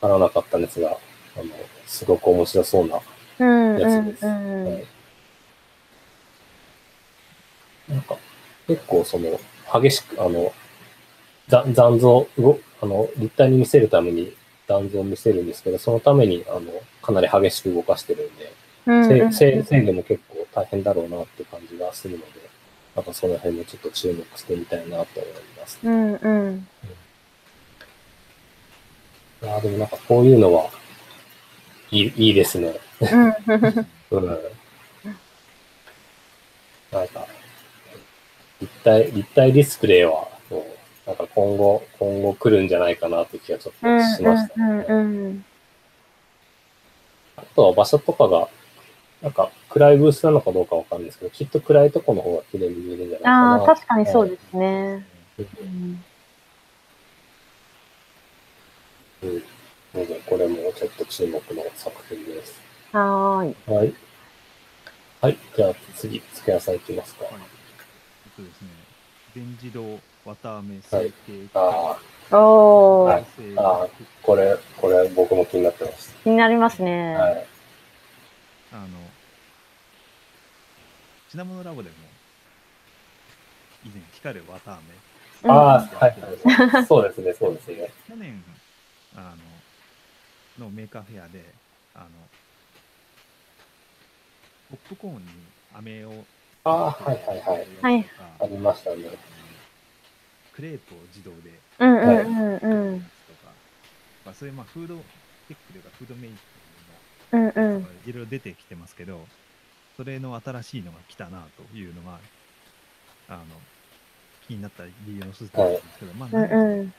[0.00, 0.96] からなかったんですが、
[1.36, 1.46] あの、
[1.86, 2.98] すごく面白そうな
[3.38, 3.44] う
[3.76, 3.78] ん。
[3.78, 4.26] やつです。
[4.26, 4.84] うんはい
[7.88, 8.16] なんか、
[8.66, 9.38] 結構その、
[9.80, 10.52] 激しく、あの、
[11.46, 14.34] ざ残像、動あの、立体に見せるために
[14.66, 16.62] 残像を見せるんですけど、そのために、あの、
[17.00, 18.52] かなり激しく動かしてるんで、
[18.86, 18.92] う
[19.26, 19.32] ん。
[19.32, 22.45] せ制制御も結構大変だろうなって感じがするので、
[22.96, 25.78] なんかその辺もちょっと注目してみたいなと思います。
[25.84, 26.14] うん。
[26.14, 26.68] うん。
[29.42, 30.70] いやーでもなんかこういうのは、
[31.90, 32.74] いい、いいですね。
[33.02, 33.26] うん。
[34.12, 34.38] うん。
[36.90, 37.26] なんか、
[38.62, 40.64] 立体、立体ディスプレイは、もう
[41.06, 44.78] なんか今後、今後来るんじゃないかなって気がちょっとしました、うん。
[44.78, 44.86] ね。
[44.88, 45.44] うん。
[47.36, 48.48] あとは場所とかが、
[49.26, 53.54] なんか暗いブースなのかどうかわかんないですけど、きっと暗いとこの方が綺麗に見えるんじゃないかな。
[53.54, 55.04] ああ、確かにそうですね。
[55.36, 56.00] うんうん
[59.22, 59.42] うん。
[59.96, 62.60] ので、これもちょっと注目の作品です。
[62.92, 63.74] はーい。
[63.74, 63.94] はい。
[65.22, 65.38] はい。
[65.56, 67.24] じゃあ次、付け屋さんいきますか。
[67.24, 67.34] はい。
[67.34, 68.68] えっとですね、
[69.34, 71.98] 全自動綿あめ成形あ
[72.30, 73.24] おー、はい
[73.56, 73.88] ああ、
[74.22, 76.14] これ、これ僕も気になってます。
[76.22, 77.16] 気になりますね。
[77.16, 77.46] はい。
[78.72, 78.86] あの、
[81.36, 81.94] 品物ラボでも、
[83.84, 84.78] 以前、光る綿あ
[85.44, 86.14] め、うんああ、はい
[86.72, 86.86] はい。
[86.86, 87.90] そうですね、そうですね。
[88.08, 88.42] 去年、
[89.14, 89.34] あ
[90.58, 91.44] の、の Maker Faire で、
[91.94, 92.06] あの、
[94.70, 95.20] ポップコーンに
[95.76, 96.24] 飴を、
[96.64, 97.66] ああ、はいはいはい。
[97.82, 98.06] はい
[98.40, 98.96] ありましたね。
[100.54, 103.00] クレープを自動でうんうんうんうん。
[103.00, 103.06] と
[103.44, 103.52] か、
[104.24, 107.82] まあ、そういうまあフードテックというか、フードメイうんクの、うん。
[108.08, 109.20] いろいろ出てきてますけど、
[109.96, 112.18] それの新しいのが来たなというのが、
[113.28, 113.44] あの、
[114.46, 116.92] 気になった理由の一つなんですけど、まあ、うんうん。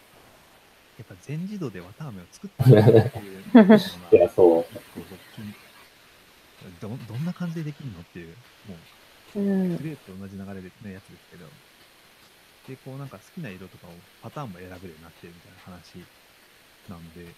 [0.98, 3.78] やっぱ全自動で綿あめを作ったんだっていうのが
[6.82, 8.76] どどんな感じでできるのっていう、も
[9.36, 9.84] ううんク。
[9.84, 11.46] レープと同じ流れでのやつですけど、
[12.68, 13.92] で、こうなんか好きな色とかを
[14.24, 16.02] パターンも選べるようになってるみたいな話
[16.90, 17.30] なんで、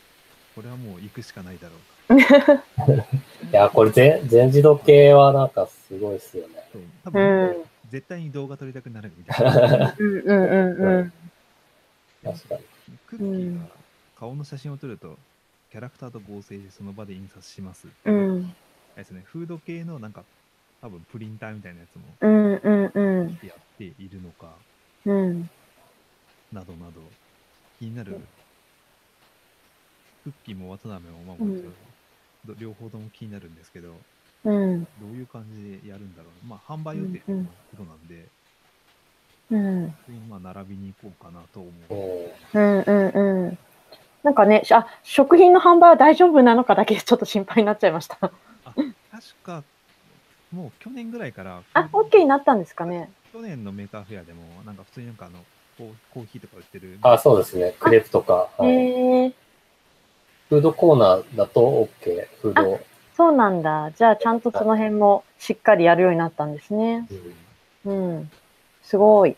[0.59, 2.93] これはもう行くしかないだろうと。
[3.49, 6.55] いや、これ全、全自動系はなんかすごいっすよね。
[6.73, 7.63] そう多う分、ん。
[7.89, 9.95] 絶対に動画撮りたくなるみたいな。
[9.97, 11.13] うんうんうんうん。
[12.21, 12.61] 確かに。
[13.07, 13.67] クッキーが
[14.15, 15.15] 顔の写真を撮ると、
[15.71, 17.87] キャラクターと合成してその場で印刷します。
[18.03, 18.53] うん。
[18.95, 20.25] あれですね、フード系のなんか、
[20.81, 23.39] 多分プリンターみたいなやつもうんうんうん。
[23.47, 24.57] やっているのか、
[25.05, 25.49] うん。
[26.51, 27.01] などなど、
[27.79, 28.17] 気になる、
[30.23, 31.73] クッキーも渡辺もまあうんもちろん、
[32.45, 33.93] ど両方とも気になるんですけど、
[34.45, 34.83] うん。
[34.83, 36.55] どういう感じでやるんだろうな。
[36.55, 38.25] まあ、販売予定のことなんで、
[39.51, 39.91] うん。
[39.91, 41.95] 普通にまあ並びに行こうかなと思う
[42.53, 42.59] う。
[42.59, 42.61] ん。
[42.61, 43.57] うんうんうん。
[44.23, 48.17] なんかね、あ、食品の販売は大丈夫なのかだけちょっと心配になっちゃいました。
[48.21, 48.31] あ、
[48.73, 48.85] 確
[49.43, 49.63] か、
[50.51, 53.11] もう去年ぐらいから、あ、OK になったんですかね。
[53.31, 55.39] 去年の Maker Faire でも、なんか普通になんかあの、
[55.77, 56.97] コーコーヒーとか売ってる。
[57.01, 57.75] あ、そうですね。
[57.79, 58.49] クレープとか。
[58.59, 59.33] へはい、えー、
[60.49, 62.27] フードコーナーだと OK。
[62.41, 62.79] フード。
[63.15, 63.91] そうなんだ。
[63.95, 67.07] じゃあ、ちゃんとその辺もしっかりやるようになったんですね。
[67.85, 68.31] うんうん。
[68.81, 69.37] すごい。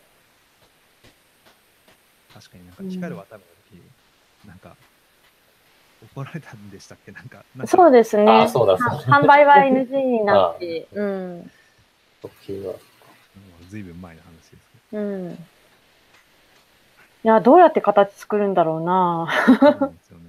[2.34, 3.45] 確かになんか光る渡辺の
[4.43, 4.76] 時、なんか、
[6.15, 7.12] 怒られたんでしたっけ？
[7.12, 8.32] なんか、なんかそうですね。
[8.32, 10.88] あそうだそう販売は NG になって。
[10.93, 11.52] うん。
[12.21, 12.80] 時はも
[13.62, 14.52] うずいぶん前の話です
[14.91, 15.32] けうん。
[15.34, 19.28] いや、どうやって形作るんだろうな。
[19.47, 19.54] ど。
[19.58, 20.21] そうなんですよね。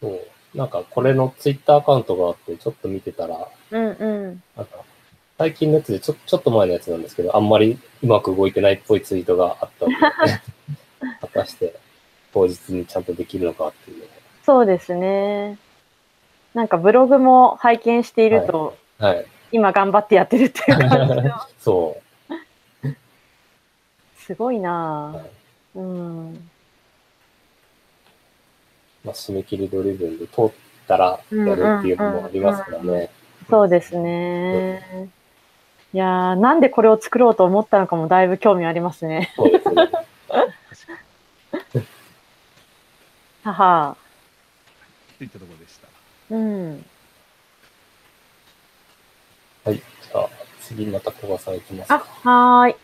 [0.00, 0.20] そう。
[0.56, 4.42] なんかこれのツイッターアカウントがあって、ちょっと見てたら、うんうん。
[4.56, 4.78] なんか、
[5.38, 9.96] 最近のやつでちょ、ちょっと前のやつなんですけど、あんまりうまく動いてないっぽいツイートがあったので、
[11.20, 11.74] 果たして
[12.32, 14.08] 当日にちゃんとできるのかっていう
[14.44, 15.58] そうですね。
[16.54, 19.08] なんかブログも拝見していると、の。
[19.08, 19.26] はい。
[19.52, 21.96] 今頑張ってやってるっていう感じの そ
[24.18, 25.30] すごいはない
[25.76, 26.50] うん。
[29.06, 30.50] まあ、締め切りドリブンで通っ
[30.88, 33.08] たらやるっていうのもありますからね。
[33.48, 35.08] そうですね。
[35.94, 39.32] いやー、なんでこれを作ろうと思ったのかもだいぶ興味ありますね。
[39.36, 39.74] そうですね。
[39.76, 39.96] 確
[40.28, 40.44] か
[41.74, 41.86] に。
[43.44, 43.96] はは。
[45.18, 45.86] といったところでした。
[46.30, 46.84] うん。
[49.64, 49.76] はい。
[49.76, 50.28] じゃあ、
[50.60, 52.06] 次また小川さんいきますあ、か。
[52.28, 52.76] はーい。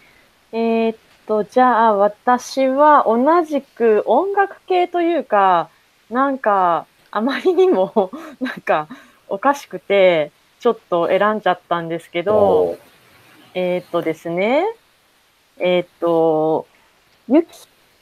[0.52, 5.68] えーっと、じゃあ私は同じく音楽系というか、
[6.12, 8.86] なんか、あまりにも、 なんか、
[9.28, 12.76] おかしくて、ちょっと選んじゃったんですけど、
[13.54, 14.66] えーっとですね、
[15.58, 16.66] えーっと、
[17.28, 17.48] ゆき、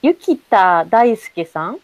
[0.02, 1.78] ゆきた大輔さん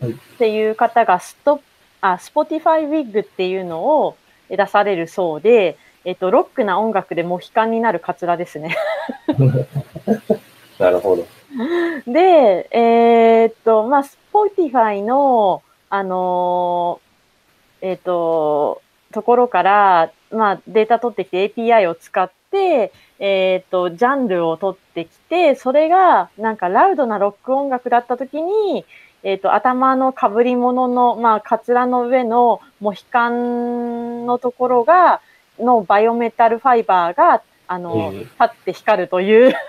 [0.00, 1.60] はいっていう方がスト、
[2.00, 4.16] あ、 Spotify ウィッグっていうのを
[4.48, 8.76] 出されるそうで、えーっと、ロックな音楽でモヒカンになるカツラですね。
[10.78, 11.26] なるほど。
[12.06, 28.84] で、えーっと、まあ、 Spotify の、あのーえーっと、ところから、まあ、データ取ってきて API を使って、えーっと、ジャンルを取ってきて、それが、なんか、ラウドなロック音楽だったときに、
[29.22, 35.20] えーっと、頭の被り物の、まあ、カツラの上のモヒカンのところが、
[35.58, 38.18] のバイオメタルファイバーが、あの、うん。
[38.18, 39.54] 立って光るという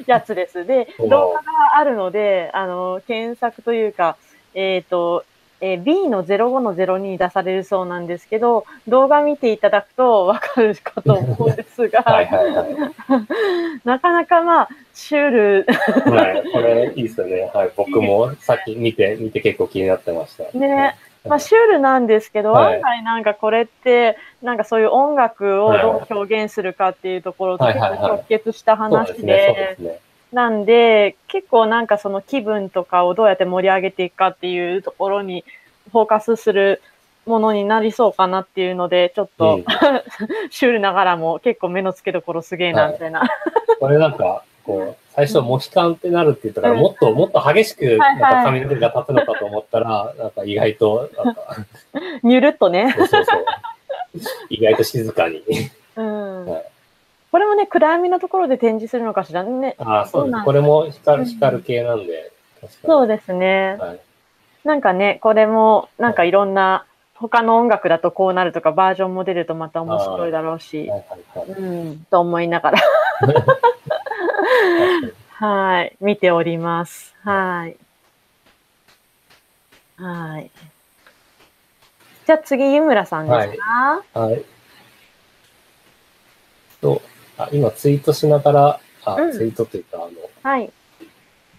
[0.06, 0.66] やつです。
[0.66, 1.42] で、動画が
[1.76, 4.16] あるので、あの、検索というか、
[4.54, 5.24] えっ、と、
[5.60, 12.76] えー B の05の02に出されるそうなんですけど、動画見ていただくとわかるかと思うんですが、 はいはいはい。
[13.84, 15.66] なかなかまあ、シュール、
[16.10, 17.50] はい、これいいですよね。
[17.54, 20.58] はい、僕もさっき見て、見て結構気になってました。
[20.58, 20.96] ね。
[21.26, 30.00] まあ、シュールなんですけど、はい案外なんかこれって、なんかそういう音楽をどう表現するかっていうところと結はいはいはい構直結した話で。
[30.32, 35.44] なんで、結構なんかその気分とかをどうやって盛り上げていくかっていうところに
[35.92, 36.82] フォーカスする
[37.24, 39.64] ものになりそうかなっていうので、ちょっと、うん
[40.50, 43.22] シュールながらも結構目の付けどころすげえな、みたいな。
[43.80, 51.56] これなんか、こう、最初、モヒカンってなるって言ったから、うんもっと、もっと激しく、はいなんか髪の毛が立つのかと思ったら、なんか意外と、なんか、
[52.22, 52.92] ニュルっとね。
[52.96, 53.44] そうそうそう。
[54.50, 55.42] 意外と静かに。
[55.96, 56.64] うんはい。
[57.30, 59.76] これもね、暗闇のところで展示するのかしらね。
[59.78, 60.44] ああ、そうです。
[60.44, 62.32] これも光る、光る系なんで。
[62.84, 63.76] そうですね。
[63.78, 64.00] はい。
[64.64, 70.90] なんかね、これも、なんかいろんな、他の音楽だとこうなるとか、バージョンも出るとまた面白いだろうし。
[71.58, 72.78] うん、と思いながら。
[75.30, 75.96] はい。
[76.00, 77.14] 見ております。
[77.22, 77.76] はい。
[79.96, 80.50] はい。
[82.26, 84.44] じゃあ次、湯村さんですか、はい。
[86.80, 87.02] と、
[87.38, 90.08] あ今ツイートしながら、あ、うんツイートというか、あの、
[90.42, 90.70] はい。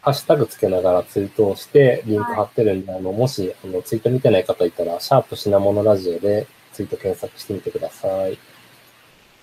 [0.01, 8.37] ハッシュタグつけながらツイートをして、リンク貼ってるんで、あの、もし、あの、ツイート見てない方いたら、シャープ品物ラジオでツイート検索してみてください。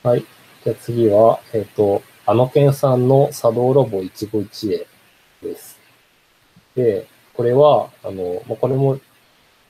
[0.02, 0.24] はい。
[0.64, 4.86] じゃあ次は、えっ、と、あのけんさんの茶道ロボ一期一会
[5.42, 5.80] です。
[6.76, 9.00] で、これは、あの、まあ、これも、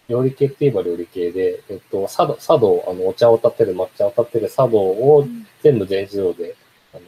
[0.09, 5.26] 料理系って言えば料理系で、えっと、茶道、茶道、あの、お茶を立てる、抹茶を立てる茶道を
[5.62, 6.55] 全部全自動で、
[6.92, 7.03] あの、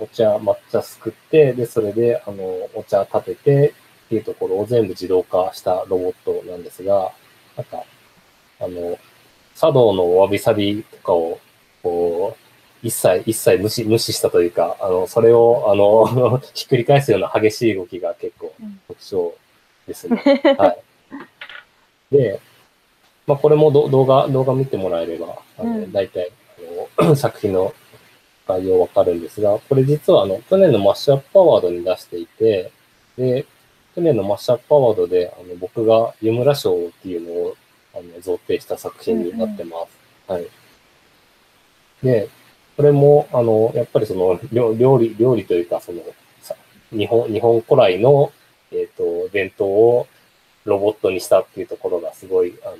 [0.00, 2.42] お茶、抹茶すくって、で、それで、あの、
[2.74, 3.68] お茶立てて
[4.06, 7.12] っていうところを全部自動化したロボットなんですが、
[7.56, 7.84] なんか、
[8.58, 8.98] あの、
[9.54, 11.38] 茶道のわびさびとかを、
[11.84, 12.49] こう、
[12.82, 19.34] 一切、一切無視、無視したというか、あの、それを、あの、 ひっくり返すような激しい動きが結構うん特徴
[19.86, 20.16] ですね。
[20.58, 20.78] はい。
[22.16, 22.40] で、
[23.26, 26.30] まあ、これもど動画、動画見てもらえれば、あの、うん大体、
[26.98, 27.74] あの、 作品の
[28.48, 32.70] 概要わかるんですが、これ実はあの、去年のマッシュアップアワードに出していて、
[33.16, 33.44] で、
[33.94, 37.56] 去年のマッシュアップアワードで、あの、僕が湯村賞っていうのを、
[37.94, 39.76] あの、贈呈した作品になってま
[40.26, 40.32] す。
[40.32, 40.46] はい。
[42.02, 42.28] で、
[42.80, 46.00] これも、あの、やっぱりその、料料理、料理というか、その、
[46.40, 46.56] さ
[46.90, 48.32] 日本、日本古来の、
[48.72, 50.06] えっ、と、伝統を
[50.64, 52.76] ロボットにしたっていうところがすごい、あの、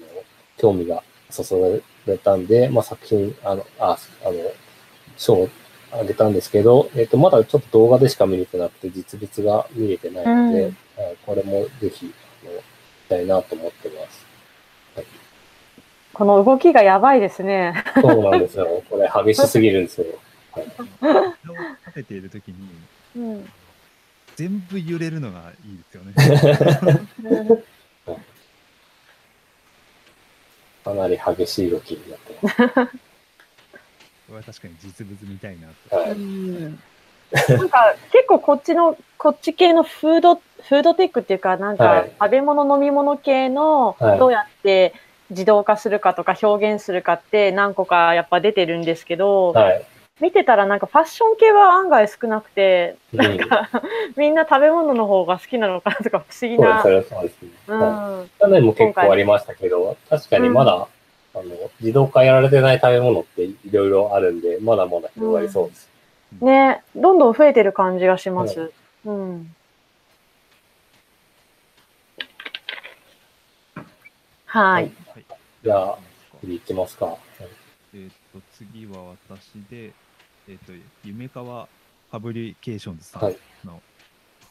[0.57, 4.33] 興味が注がれたんで、まあ、作品、あの、あ、あの、
[5.19, 5.49] 賞を
[5.93, 10.75] あげたんですけど、えっ、と、まだちょっと動画でしか見れてなくて、実物が見れてないので、うんはい
[11.27, 12.11] これもぜひ、
[12.45, 12.61] あの、見
[13.11, 14.27] たいなと思ってます。
[16.21, 17.83] この動きがやばいですね。
[17.99, 18.83] そうなんですよ。
[18.91, 20.07] これ激しすぎるんですよ。
[20.53, 20.87] はい、お茶を
[21.87, 22.57] 立てているときに、
[23.17, 23.49] うん。
[24.37, 26.13] 全部揺れるのがいいですよね。
[30.85, 32.55] かなり激しい動きになってます。
[32.55, 32.63] こ
[34.33, 35.97] れは確かに実物見たいなと。
[35.97, 36.11] はい。
[36.11, 36.79] うん
[37.33, 44.93] なんか結構こっちの、こっち系のフード、フードテックっていうか、なんかはい食べ物飲み物系のはいどうやって
[45.31, 49.87] 自動化するかとか表現するかって何個かやっぱ出てるんですけど、はい。
[50.21, 53.39] 見てたらなんかファッション系は案外少なくて、うん、
[54.17, 57.25] みんな食べ物の方が好きなのかなとか不思議そうです、なそ。
[57.25, 57.49] うですね。
[57.69, 58.31] うはいん。
[58.39, 60.89] 去年も結構ありましたけど、確かにまだ、
[61.35, 61.45] あの、
[61.81, 65.89] 自動化やられてない食べ物っていろいろあるんで、まだまだ広がりそうです。
[66.43, 68.73] ね、どんどん増えてる感じがします。
[69.07, 69.55] うん。
[74.51, 74.83] はい。
[74.83, 74.93] はい。
[75.63, 75.99] じゃあ、
[76.41, 77.17] 次行きますか。
[77.95, 79.93] えっ、と、次は私で、
[80.49, 80.73] えっ、と、
[81.05, 81.69] 夢川
[82.11, 83.81] ファブリケーションズさんはいの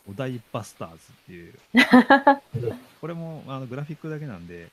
[0.09, 1.53] お題バスターズっていう、
[3.01, 4.69] これもあのグラフィックだけなんで、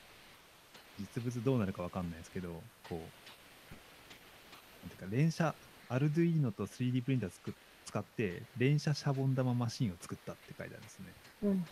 [0.97, 5.53] 実物どうなるかわかんないですけど、こう、なんていうか、連射、
[5.89, 7.53] アルドゥイーノと 3D プリンターつく
[7.85, 11.05] 使って、連射シャボン玉マシンを作ったって書いてあるんですね。
[11.43, 11.65] うん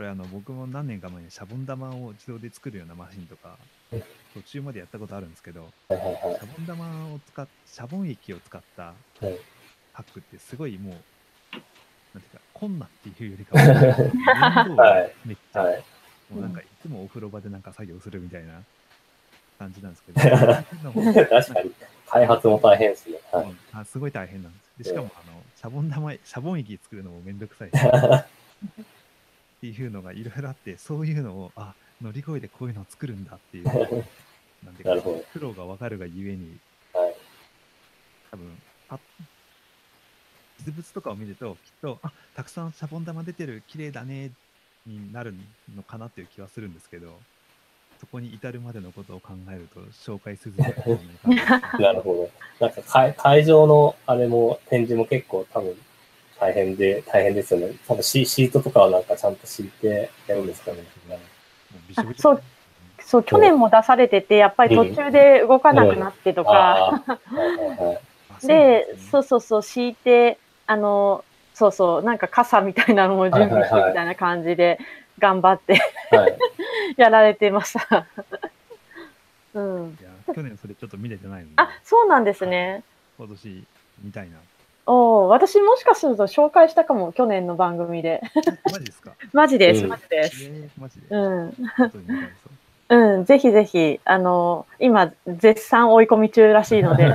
[0.00, 3.58] これあの僕も何年か前にシャボン玉を自動で作るようなマシンとか
[3.92, 8.94] うん途中までやったことあるんですけどシャボン玉を使っシャボン液を使ったは
[9.28, 9.38] い。
[9.92, 10.94] ハックってすごいもう
[12.14, 15.84] なんていうか困難っていうよりかは めっちゃ、はい。
[16.30, 18.54] もうなんかいつもお風呂場でなんか作業するみたいな
[19.58, 20.20] 感じなんですけど
[21.28, 21.74] 確かに。
[22.06, 23.18] 開発も大変ですね。
[23.30, 23.44] はい。
[23.44, 24.70] うんあすごい大変なんです。
[24.78, 27.72] でしかも、あの、シャボン玉、シャボン液作るのもめんどくさいし
[29.60, 34.04] っていうのがいろいろあって、そういうのを、あ、乗り越えてこういうのを作るんだっていう、 なんていう
[34.84, 36.58] かなるほど、苦労がわかるがゆえに、
[36.94, 37.14] はい。
[38.30, 38.98] 多分、あ
[40.64, 44.30] 実物とかを見ると、きっと、あ、たくさんシャボン玉出てる、綺麗だね、
[44.86, 45.34] になる
[45.76, 47.18] のかなっていう気はするんですけど、
[48.00, 50.54] そこに至るまでのことを考えると、紹介する
[51.78, 52.66] なるほど。
[52.66, 55.76] なんか会会場のあれも展示も結構多分
[56.40, 57.74] 大変で、大変ですよね。
[57.86, 60.78] 多分シシートとかはなんかちゃんと敷いてやるんですかね。
[62.18, 62.42] そう
[62.98, 67.04] そう、去年も出されてて、やっぱり途中で動かなくなってとか、
[68.42, 71.24] で、そそううそうそう、敷いて、あの、
[71.54, 74.78] そうそう、なんか傘みたいなのも準備してみたいな感じで、
[75.18, 75.78] 頑張って
[76.10, 76.38] はい。
[76.96, 78.06] やられてました。
[79.54, 79.98] うん。
[80.34, 82.82] 去年それちょっと見れてないので、あ、そうなんですね。
[83.18, 83.64] 今年
[84.02, 84.38] 見たいな。
[84.92, 88.20] おお、私もしかすると紹介したかも、去年の番組で。
[88.64, 89.12] マジですか？
[89.32, 90.44] マジです、うんマジです。
[90.44, 91.06] えー、マジで？
[91.14, 91.48] うん。
[91.48, 91.54] う
[92.88, 97.04] うん、ぜひぜひ、あの、今、絶賛追い込み中らしいので。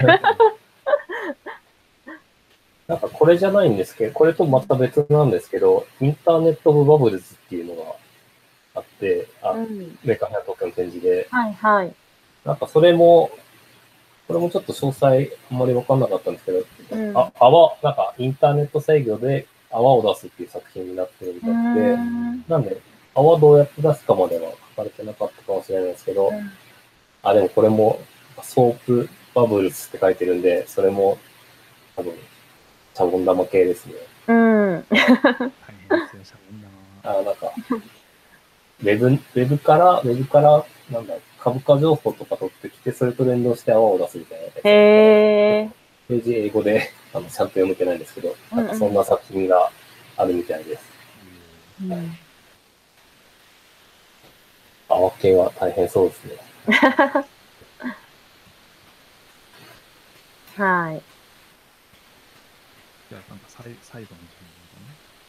[2.88, 7.92] なんかこれじゃないんですけど、これとまた別なんですけど、 Internet of Bubbles っていうのが
[8.76, 9.98] あって、あうん。
[10.06, 11.94] Maker Faire 東京の展示で、はいはい。
[12.46, 13.32] なんかそれも、
[14.28, 22.78] これもちょっと詳細あんまりわかんなかったんですけど、うんあ泡、なんかインターネット制御で泡を出すっていう作品になってるみたいで、うんなんで
[23.14, 26.32] 泡どうやって出すかまでは書かれてなかったかもしれないですけど、
[27.24, 28.00] あ、でもこれも
[28.42, 31.18] ソープバブルスって書いてるんで、それも
[31.96, 32.14] 多分、
[32.94, 33.94] シャボン玉系ですね。
[34.28, 34.86] うん。
[34.90, 35.56] 大変で
[36.12, 36.62] すよ、シャボン
[37.04, 37.20] 玉は。
[37.20, 37.52] あ、なんか、
[38.82, 41.14] ウェブ、ウェブから、ウェブから、なんだ、
[41.46, 44.56] 株価情報とか取ってきて、それと連動して泡を出すみたいなやつ。
[44.66, 44.70] へ
[45.62, 45.70] え。
[46.08, 49.70] ページ英語で、 あの、ちゃんと読めてないんですけど、なんかそんな作品が
[50.18, 50.84] あるみたいです。
[51.84, 52.18] うん
[54.88, 56.38] 泡系は大変そうですね。
[60.58, 61.02] はい。
[63.10, 64.22] じゃあ、なんか最最後の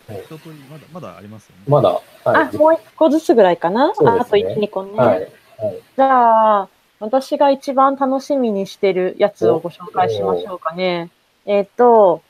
[0.08, 0.38] 順はい番。
[0.38, 1.62] 一通り、まだ、まだありますよね。
[1.66, 2.56] まだ、はあ、い。
[2.56, 3.88] もう一個ずつぐらいかな？
[3.88, 4.98] ねああと1、2個ね。
[4.98, 5.28] はい。
[5.58, 5.80] はい。
[5.96, 11.10] じゃあ、私が一番楽しみにしてるやつをご紹介しましょうかね。
[11.44, 12.22] えっ、と、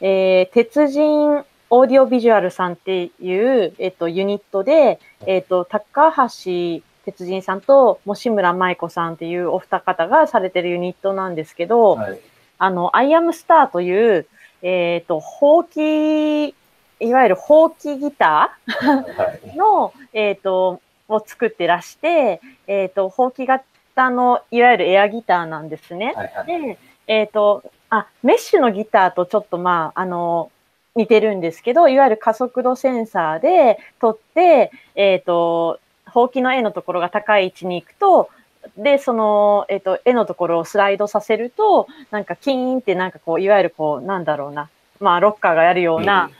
[0.00, 12.20] えー、鉄人オーディオビジュアルさんっていう、えっ、と、ユニットで、えっ、と、高橋鉄人さんと吉村舞子さんっていうお二方がされてるユニットなんですけど、はい。
[12.58, 14.26] あの、アイアムスターという、
[14.62, 16.48] えっ、と、ほうき、
[17.00, 19.56] いわゆるほうきギターはい。
[19.56, 26.12] の、えっ、と、を作ってらして、えっ、と、ほうき型の、いわゆるエアギターなんですね。
[26.16, 26.32] はい。
[26.34, 26.46] はい。
[26.46, 30.50] で、えっ、と、あ、メッシュのギターとちょっとまあ、あの、
[30.94, 38.30] 似てるんですけど、いわゆる加速度センサーで撮って、えっ、と、ほうきの絵のところが高い位置に行くと、
[38.78, 46.30] で、その、えっ、と、絵のところをスライドさせると、なんかキーンってなんかこう、いわゆるこう、なんだろうな、まあ、ロッカーがやるような、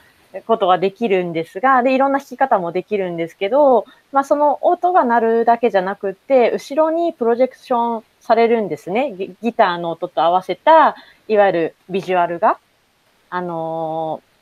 [0.43, 9.13] ことができるんですが、で、いろんな弾き方もできるんですけど、まあ、その音が鳴るだけじゃなくって、後ろにプロジェクションされるんですね。
[9.13, 10.97] ギギターの音と合わせた、
[11.29, 12.59] いわゆるビジュアルが、
[13.31, 14.35] あのー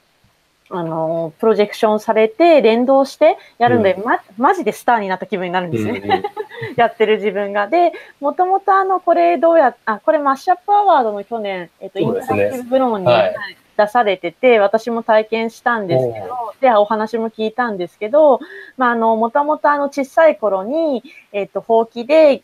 [0.75, 6.01] あのープロジェクションされて連動してやるので、うま、マジでスターになった気分になるんですね。
[6.03, 6.23] うんうん
[6.77, 7.67] やってる自分が。
[7.67, 18.41] で、もともとあの、これどうや、あ、これマッシュアップアワードの去年、えっと、インタラクティブブローンに、はいはい出されてて、私も体験したんですけど、で、お話も聞いたんですけど、
[18.77, 21.03] まあ、あの、もともとあの、小さい頃に、
[21.33, 22.43] えっと、ほうきで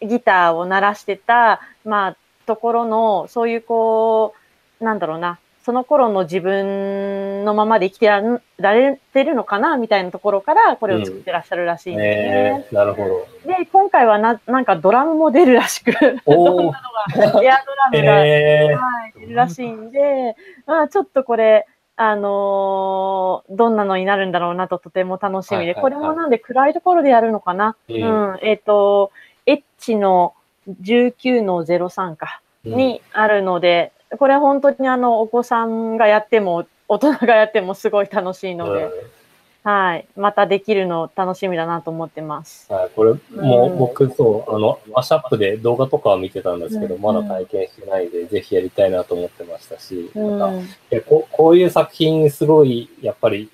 [0.00, 2.16] ギターを鳴らしてた、まあ、
[2.46, 4.34] ところの、そういうこ
[4.80, 8.22] う、なんだろうな、その頃の自分のままで生きてら
[8.58, 12.66] られてるのかな、みたいなところから、これを作ってらっしゃるらしいんですね。
[12.68, 13.26] えー、なるほど。
[13.46, 15.92] で、今回はな、なんかドラムも出るらしく、
[16.26, 16.74] おー、
[17.14, 17.50] エアドラ
[17.92, 20.36] ムが、えー、はい、出るらしいんで、
[20.66, 25.82] まあちょっとこれ、あのーどんなのになるんだろうなととても楽しみで、はいはいはい。
[25.82, 27.76] これもなんで暗いところでやるのかな。
[27.88, 28.00] ううん。
[28.00, 29.12] ん、えっ、と、
[29.46, 30.34] エッチの
[30.68, 38.90] 19の03か、にあるので、これ本当にあの、お子さんがやっても、大人がやってもすごい楽しいので、
[39.64, 40.06] はい。
[40.16, 42.70] またできるの楽しみだなと思ってます。
[42.72, 50.38] はい、これ、もう僕、そう、あの、マッシュアップで動画とかは見てたんですけど、うんまだ体験してないんで、ぜひやりたいなと思ってましたし、うん。
[50.38, 53.48] なんかえここういう作品、すごい、やっぱり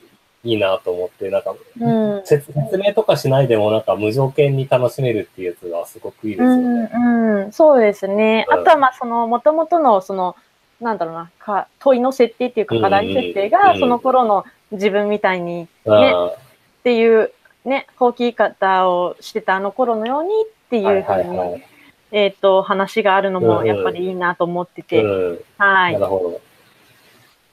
[0.44, 2.22] いいなと思って、なんか、うん。
[2.24, 6.90] 説説明とかしないでも、なんか無条件に楽しめるっていうやつがすごくいいですよね。
[6.94, 8.46] うん、うん、そうですね。
[8.48, 10.36] うんあとは、まあ、その、もともとの、その、
[10.80, 16.38] なんだろうな、か、問いの設定っていうか、うん課題設定うが、んその頃の自分みたいに、あっ
[16.84, 17.32] ていう、
[17.64, 21.66] ね、大きい方をしてたあの頃のようにってーはいいうふうに、はいはい。
[22.10, 25.66] えっ、と、話があるのも、うんやっぱりいいなと思ってて、うん、は。
[25.74, 26.40] ないるほ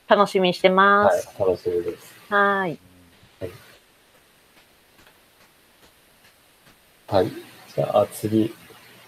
[0.08, 0.76] 楽しみにしてど。
[0.76, 2.16] はいます。、楽しみです。
[2.30, 2.80] はい。
[7.08, 7.32] はい。
[7.76, 8.54] じゃあ次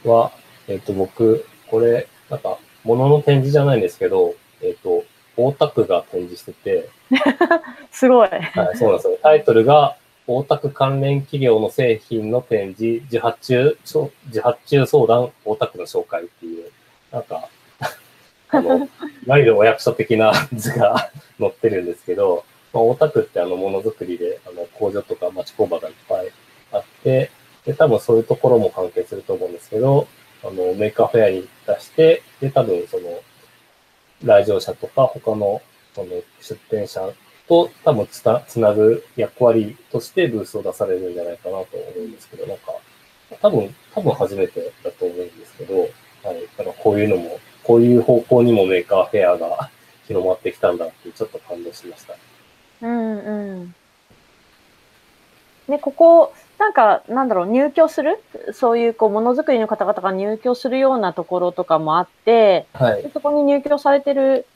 [0.03, 0.32] は、
[0.68, 2.57] えっ、と、僕、これ、なんか、
[2.88, 5.03] 物の展示じゃないんですけど、えっ、と、
[5.35, 6.89] 大田区が展示してて、
[7.91, 8.29] すごい。
[8.29, 9.19] はい、そうなんですよ。
[9.21, 16.71] タイトルが、大田区関連企業の製品の展示、受発注、ちょ受発注相談、大田区の紹介っていう、
[17.11, 17.49] なんか、
[18.49, 18.89] あの、
[19.25, 26.31] 何でお役所的な図が載ってるんですけど、まあ、大田区ってあの、ものづくりで、あの、工場とか町工場がいっぱい
[26.71, 27.31] あって、
[27.65, 30.07] で、多分そういうところも関係すると思うんですけど、
[30.43, 33.22] あの、 Maker Faire に出して、で、多分その、
[34.24, 35.61] 来場者とか他の、
[35.93, 36.09] その、
[36.41, 37.11] 出店者
[37.47, 42.74] と多分つなつなぐ役割としてブースを出されるんじゃないかなと思うんですけど、なんか、
[43.41, 45.80] 多分、多分初めてだと思うんですけど、
[46.24, 46.41] はい。
[46.57, 49.70] だからこういうのも、こういう方向にも Maker Faire が
[50.07, 52.15] 広まってきたんだってちょっと感動しました。
[52.82, 53.76] うんうん。
[55.68, 58.19] ね、ここ、なんか、なんだろう、入居する？
[58.51, 63.03] そういう、こう、ものづくりの方々が入居するようなところとかもあって、はい。
[63.03, 64.47] でそこに入居されてる、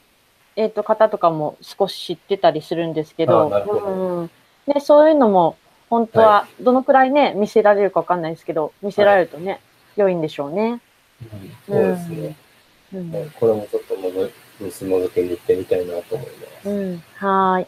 [0.55, 4.31] えっ、と、方とかも少し知ってたりするんですけど、どうんうん
[4.65, 5.57] ね、そういうのも、
[5.89, 9.61] 本当は、どのくらいね、見せられるかわかんないですけど、見せられるとね、
[9.95, 10.81] 良いんでしょうね。
[11.67, 12.35] そうですね。
[12.93, 13.11] うん。
[13.11, 16.69] ねこれもちょっとのぞ、盗もづけに行ってみたいなと思います。
[16.69, 17.67] うん、はーい。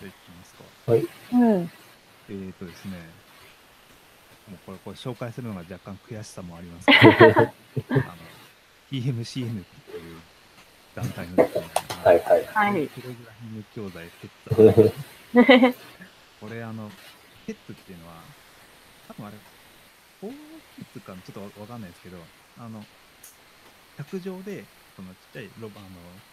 [0.00, 0.12] じゃあい
[0.96, 1.36] きますか。
[1.36, 1.70] うん。
[2.30, 2.92] えーとですね、
[4.48, 7.40] もうこれ、これ紹介するのが若干悔しさもありますけど、
[7.90, 8.14] あの、
[8.90, 10.20] TMCN っていう
[10.94, 11.64] 団体のですね、
[12.04, 12.44] はいはい。
[12.46, 15.74] はいプログラミング教材ペット。
[16.40, 16.90] これ、あの、
[17.46, 18.14] ペットっていうのは、
[19.08, 19.36] 多分あれ、
[20.22, 22.18] 大きいっていうか、ちょっとわわかんないですけど、
[22.58, 22.84] あの、
[23.96, 24.64] 卓上で、
[24.96, 25.88] そのちっちゃいロボあの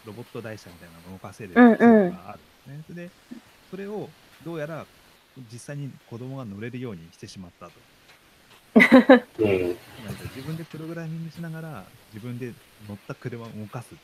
[0.06, 2.38] ロボット台車みたいなのを動かせるうんうんツールがあ
[2.68, 3.04] るんですね。
[3.04, 3.10] で、
[3.70, 4.10] それを
[4.46, 4.86] どうやら
[5.52, 7.72] 実際に子供が乗れるようにしてしまったと。
[8.80, 8.82] うん。
[8.82, 8.88] な
[9.18, 9.76] ので
[10.36, 12.54] 自分でプログラミングしながら自分で
[12.88, 14.04] 乗った車を動かすって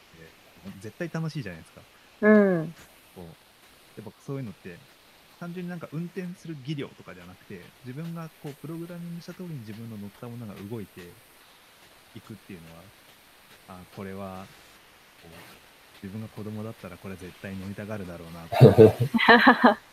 [0.82, 1.82] 絶対楽しいじゃないですか。
[2.22, 2.76] うん。
[3.16, 4.78] こうやっぱそういうのって
[5.40, 11.02] 単純になんか運転する技量とかじゃなくて自分がこうプログラミングした通りに自分の乗ったものが動いて
[12.16, 12.82] いくっていうのは
[13.70, 14.46] あこれは
[15.22, 18.96] こう自分が子供だったらこれ絶対乗りたがるだろうなと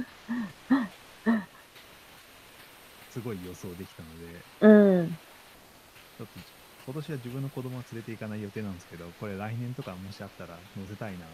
[3.10, 4.26] すごい予想できたので
[4.60, 5.08] うん。
[6.18, 6.32] ちょっと
[6.86, 11.24] 今年は自分の子供は連れて行かない予定なんですけどこれ来年とかもしあったら乗せたいなと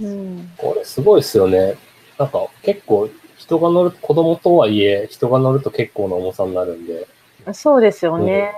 [0.00, 0.64] う思います。
[0.64, 0.72] ん。
[0.72, 1.76] これすごいですよね。
[2.18, 7.06] なんか結構人が乗る、子供とはいえ人が乗ると結構な重さになるんで、
[7.52, 8.52] そうですよね。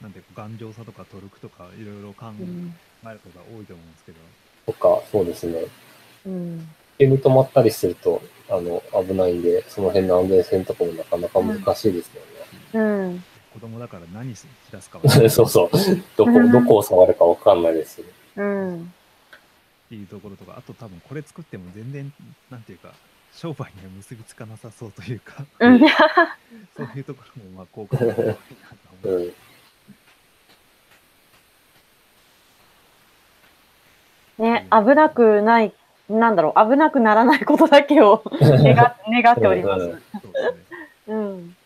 [0.00, 2.74] なんで頑丈さとかトルクとかいろいろ考うん。
[3.06, 4.18] えることが多いと思うんですけど、
[4.66, 5.64] とか、そうですね。
[6.26, 6.68] うん。
[6.98, 12.22] 急に止まったりすると、あの、危ないんで、その辺の安全性のところもなかなか難しいですよ
[12.74, 13.24] うん。
[13.52, 15.28] 子供だから何し出すかはね。
[15.30, 15.70] そうそう。
[16.16, 18.04] どこ、どこを触るかわかんないですし。
[18.36, 18.82] うん。
[18.82, 22.12] っていうところとか、あと多分これ作っても全然、
[22.50, 22.92] なんていうか、
[23.32, 25.80] 商売には結びつかなさそうというか、うん。
[26.76, 28.38] そういうところもまあ効果が多いなと
[29.04, 29.18] 思う。
[29.18, 29.34] うん。
[34.36, 35.72] ね、危なくない、
[36.08, 39.88] なんだろう、危なくならないことだけを 願願っております。
[41.06, 41.56] そうん。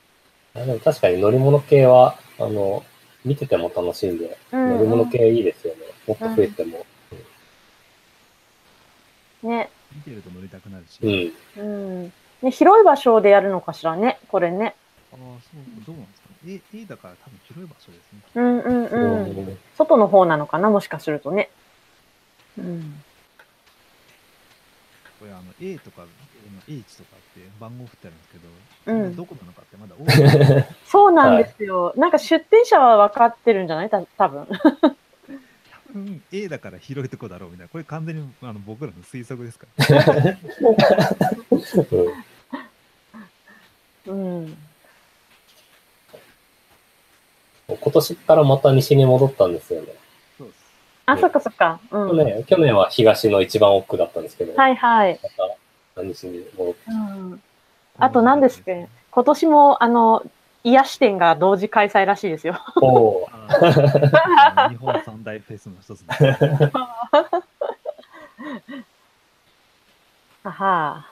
[0.55, 2.85] あでも確かに乗り物系は、あの、
[3.25, 5.81] 見てても楽しいんで、うん乗り物系いいですよね。
[6.07, 6.87] もっと増えても。
[9.43, 11.65] ね、見てると乗りたくなるし、うん。
[11.65, 12.13] うん。
[12.43, 14.75] ね、広い場所でやるのかしらね、これね。
[15.13, 16.61] ああ、そう、どうなんですかね。
[16.75, 18.21] A, A だから多分広い場所ですね。
[18.35, 19.49] うんうんうん。
[19.49, 21.51] うん外の方なのかな、もしかするとね。
[22.59, 23.03] うん。
[25.19, 26.05] これあの A とか
[26.69, 28.49] H とかって番号振ってあるんですけど、
[29.05, 30.05] うんどこなのかってまだ多
[30.61, 30.65] い。
[30.87, 31.93] そうなんですよ。
[31.97, 33.91] なんか出店者は分かってるんじゃない？
[33.91, 34.47] た多分。
[34.47, 37.69] 多分 A だから広いとこだろうみたいな。
[37.71, 40.37] これ完全にあの僕らの推測ですから。
[44.13, 44.57] うんうん。
[47.69, 49.89] 今年からまた西に戻ったんですよね。
[51.11, 51.81] あ、そっかそっか。
[51.91, 52.09] うん。
[52.11, 55.19] 去年去年は東の一番奥だったんですけど、はいはい。
[55.23, 56.81] また西に戻って。
[56.91, 57.43] うん。
[57.99, 58.89] あと何ですっけ？
[59.11, 60.23] 今年も、あの、
[60.65, 62.61] 癒し店が同時開催らしいですよ。
[62.77, 63.27] お
[64.69, 66.73] 日本三大フェスの一つです。
[70.45, 71.05] あは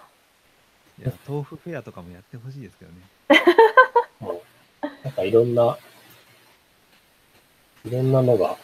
[0.99, 2.99] いや、豆腐フェアとかもやってほしいですけどね。
[4.21, 5.77] もうなんかいろんな、
[7.85, 8.57] いろんなのが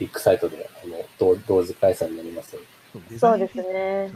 [0.00, 2.56] ビッグサイトであの同同時開催になります。
[2.92, 4.10] そうそうですね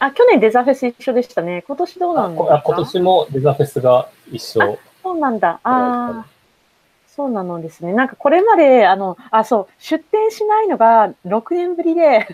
[0.00, 0.10] あ。
[0.10, 1.62] 去年デザフェス一緒でしたね。
[1.68, 2.62] 今年どうなあんですか？
[2.64, 4.78] 今年もデザフェスが一緒。
[5.02, 5.60] そうなんだ。
[5.62, 6.26] ああ。
[7.06, 7.92] そうなのですね。
[7.92, 12.26] なんかこれまで、あの、あ、そう、出店しないのが6年ぶりで、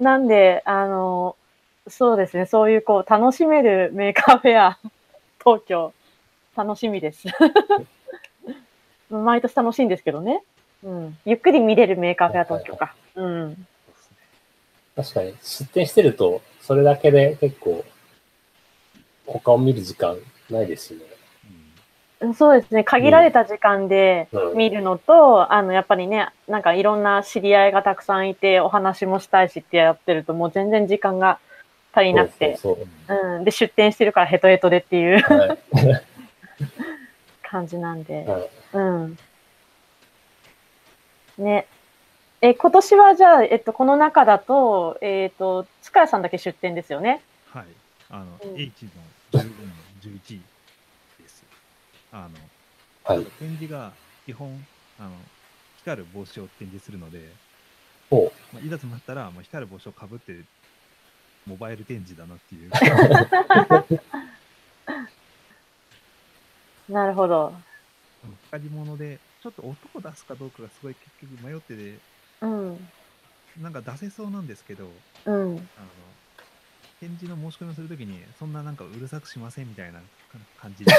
[0.00, 1.34] なんで、あの、
[1.88, 4.78] そうですね、そういうこう、楽しめる Maker Faire、
[5.42, 5.94] 東京、
[6.54, 7.26] 楽しみです。
[9.08, 10.42] 毎年楽しいんですけどね。
[10.82, 11.18] うん。
[11.24, 12.94] ゆっくり見れる Maker Faire 東京か。
[13.14, 13.66] うん。
[14.94, 17.84] 確かに出店してると、それだけで結構、
[19.26, 20.16] 他を見る時間
[20.50, 21.00] ないですしね。
[22.34, 31.38] そうですね、限られた時間でうん見るのと、あの、やっぱりね、なんかいろんな知り合いがたくさんいて、お話もしたいしってやってると、もう全然時間が
[31.92, 32.56] 足りなくて。
[32.56, 32.76] そう
[33.08, 33.44] そううん。
[33.44, 35.20] で、出店してるからヘトヘトでっていう。
[35.20, 35.58] はい。
[37.42, 38.24] 感じなんで。
[38.24, 38.50] はい。
[38.72, 39.18] うん。
[41.38, 41.66] ね。
[42.40, 47.22] え、今年はじゃあ、えっと、この中だと、えっと、塚谷さんだけ出店ですよね？
[47.50, 47.64] はい。
[48.10, 48.84] あの、うん H
[49.32, 49.50] の15の
[50.02, 50.40] 11
[51.22, 51.44] です。
[52.12, 53.24] あの、はい。
[53.38, 53.92] 展示が
[54.26, 54.64] 基本、
[55.00, 55.10] あの、
[55.78, 57.20] 光る帽子を展示するので、
[58.10, 60.36] おまあ、いざとなったら、もう光る帽子をかぶって、
[61.46, 62.70] モバイル展示だなっていう。
[66.92, 67.52] なるほど。
[68.46, 71.98] 光り物で、ちょっと音を出すかどうかがすごい結局迷ってて、
[72.40, 72.88] うん。
[73.62, 74.88] なんか出せそうなんですけど、
[75.26, 75.34] うん。
[75.34, 75.60] あの、
[76.98, 80.00] 展示の申し込みをするときに、そんななんかうるさくしませんみたいな
[80.60, 80.96] 感じで、ち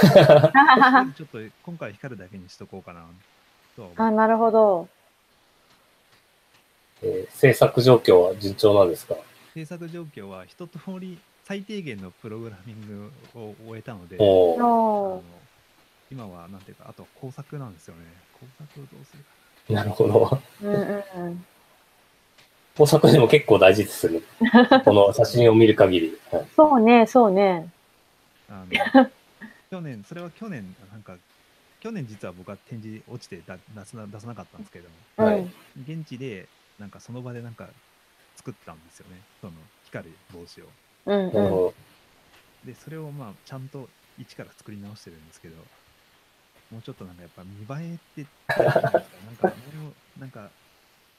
[1.24, 3.06] ょっと今回光るだけにしとこうかな、
[3.76, 4.12] とは思あ、う。
[4.14, 4.88] なるほど。
[7.04, 9.16] えー制作状況は順調なんですか？
[9.54, 15.24] 制作状況は一通り最低限のプログラミングを終えたので、あおの
[16.12, 18.01] 今はなんていうか、あと工作なんですよね。
[18.39, 20.39] 工作をどうするかなるほど。
[20.64, 21.45] うんうんうん。
[22.78, 24.22] 工作でも結構大事ですね。
[24.86, 26.18] この写真を見る限り。
[26.32, 26.47] はい。
[26.55, 27.70] そうね、そうね。
[28.47, 28.62] な。
[28.62, 28.66] あ
[29.01, 29.10] の
[29.70, 31.18] 去年、それは去年、なんか、
[31.82, 35.53] 去年実は僕は展示落ちてだ出さな出さなかったんですけども、はいうん。
[35.82, 36.47] 現地で、
[36.80, 37.68] なんかその場でなんか
[38.36, 39.20] 作ったんですよね。
[39.41, 39.53] その
[39.86, 40.66] 光る帽子を。
[41.08, 41.74] うんうん。
[42.66, 45.55] で、それをまあ、ちゃんと一から作り直してるんですけど、
[46.72, 49.53] もうちょっとなんかやっぱ見栄えってなんか、も
[50.18, 50.49] う、なんか、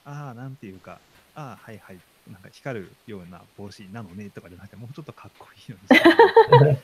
[0.04, 0.98] ああ、なんていうか、
[1.34, 1.98] ああ、はいはい、
[2.30, 5.78] なんか光るような帽子なのねとかじゃなくて、もうちょっとかっこいいの
[6.70, 6.78] にし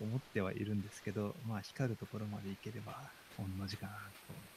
[0.00, 2.94] 思ってはいるんですけど、まあ、光るところまでいければ
[3.38, 3.92] 同じかな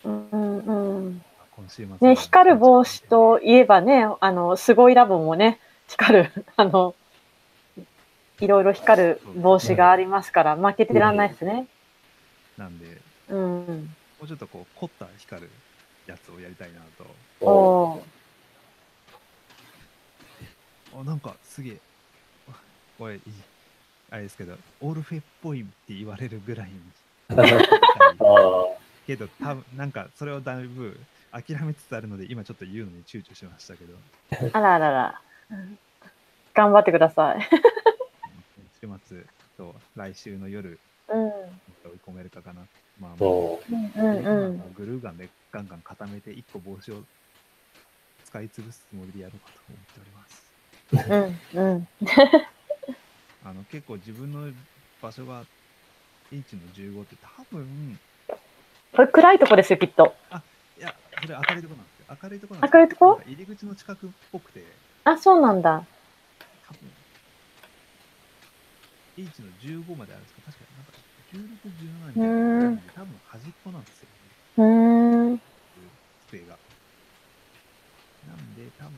[0.03, 0.09] と。
[0.09, 1.21] うんうんうん。
[1.55, 6.95] 今週末はね、光る帽子といえばね、あの、すごいラボもね、光る、あの、
[8.39, 11.67] いろいろ光る帽子がありますから、負けてらんないですね。
[12.57, 13.95] なんで、うん。
[14.19, 15.49] もうちょっとこう、凝った光る
[16.05, 17.05] やつをやりたいなと。
[17.41, 18.03] ど。
[20.93, 21.73] おなんかすげえ。
[22.47, 22.55] わ
[22.97, 23.21] これ、いい
[24.09, 26.80] あれですけど、オールフェっぽいって言われるぐらいに。
[29.05, 30.97] けど、多分なんかそれをだいぶ
[31.32, 33.93] 諦めつつあるので、今ちょっと言うのに躊躇しましたけど、
[34.53, 35.21] あらあらら。
[36.53, 37.41] 頑張ってください。
[38.82, 39.23] 週末
[39.57, 40.80] と来週の夜、うん。
[41.08, 42.62] 追い込めるかかな。
[42.99, 44.74] まあ、ーおーうんうんうん。
[44.74, 47.03] グルーガンでガンガン固めて、1個帽子を
[48.26, 50.47] 使い潰すつもりでやろうかと思っております。
[51.53, 51.88] うんうん。
[53.45, 54.51] あの結構自分の
[55.01, 55.45] 場所が
[56.32, 57.99] H の15って多分、
[58.93, 60.14] これ暗いとこですよ、きっと。
[60.78, 62.18] いや、それ明るいとこなんですよ。
[62.22, 63.22] 明るいとこなんです明るいとこ？
[63.26, 64.66] 入り口の近くっぽくて、
[65.05, 65.86] あ、そうなんだ。
[66.68, 66.91] 多分
[69.18, 70.76] H の15まであるんですけど、確かに
[71.34, 72.30] 16、17みたいな
[72.95, 74.13] 多分端っこなんですよね、
[74.57, 75.41] うーん。
[76.28, 76.57] 机が。
[78.28, 78.93] なんで、多分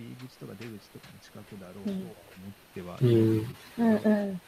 [0.00, 2.12] 入り口とか出口とかの近くだろうとは思っ
[2.74, 3.98] てはいるんですけど、うんう
[4.32, 4.40] ん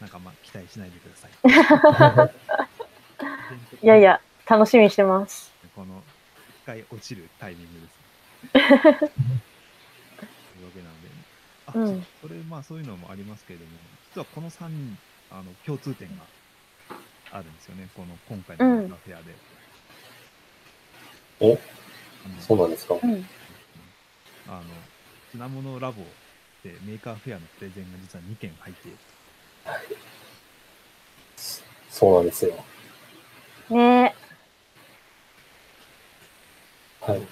[0.00, 1.30] なんかまあ期待しないでください。
[3.82, 5.50] いやいや、楽しみにしてます。
[5.74, 6.02] この
[6.62, 7.94] 一回落ちるタイミングです
[8.44, 8.50] ね。
[8.52, 8.66] という
[10.66, 11.08] わけなので、
[11.65, 13.70] あ、うんそれまあそういうのもありますけれども、
[14.14, 14.98] 実はこの3人、
[15.30, 16.24] あの共通点が
[17.32, 19.34] あるんですよね、この今回のうんカフェアで。
[21.40, 21.52] お？
[21.52, 22.94] あのそうなんですか。
[22.94, 23.26] うん。
[24.48, 24.62] あの
[25.32, 26.02] 品物ラボ
[26.62, 28.98] で Maker Faire のプレゼンが実は2件入っている。
[31.90, 32.64] そうなんですよ。
[33.70, 34.14] ね
[37.00, 37.22] はい。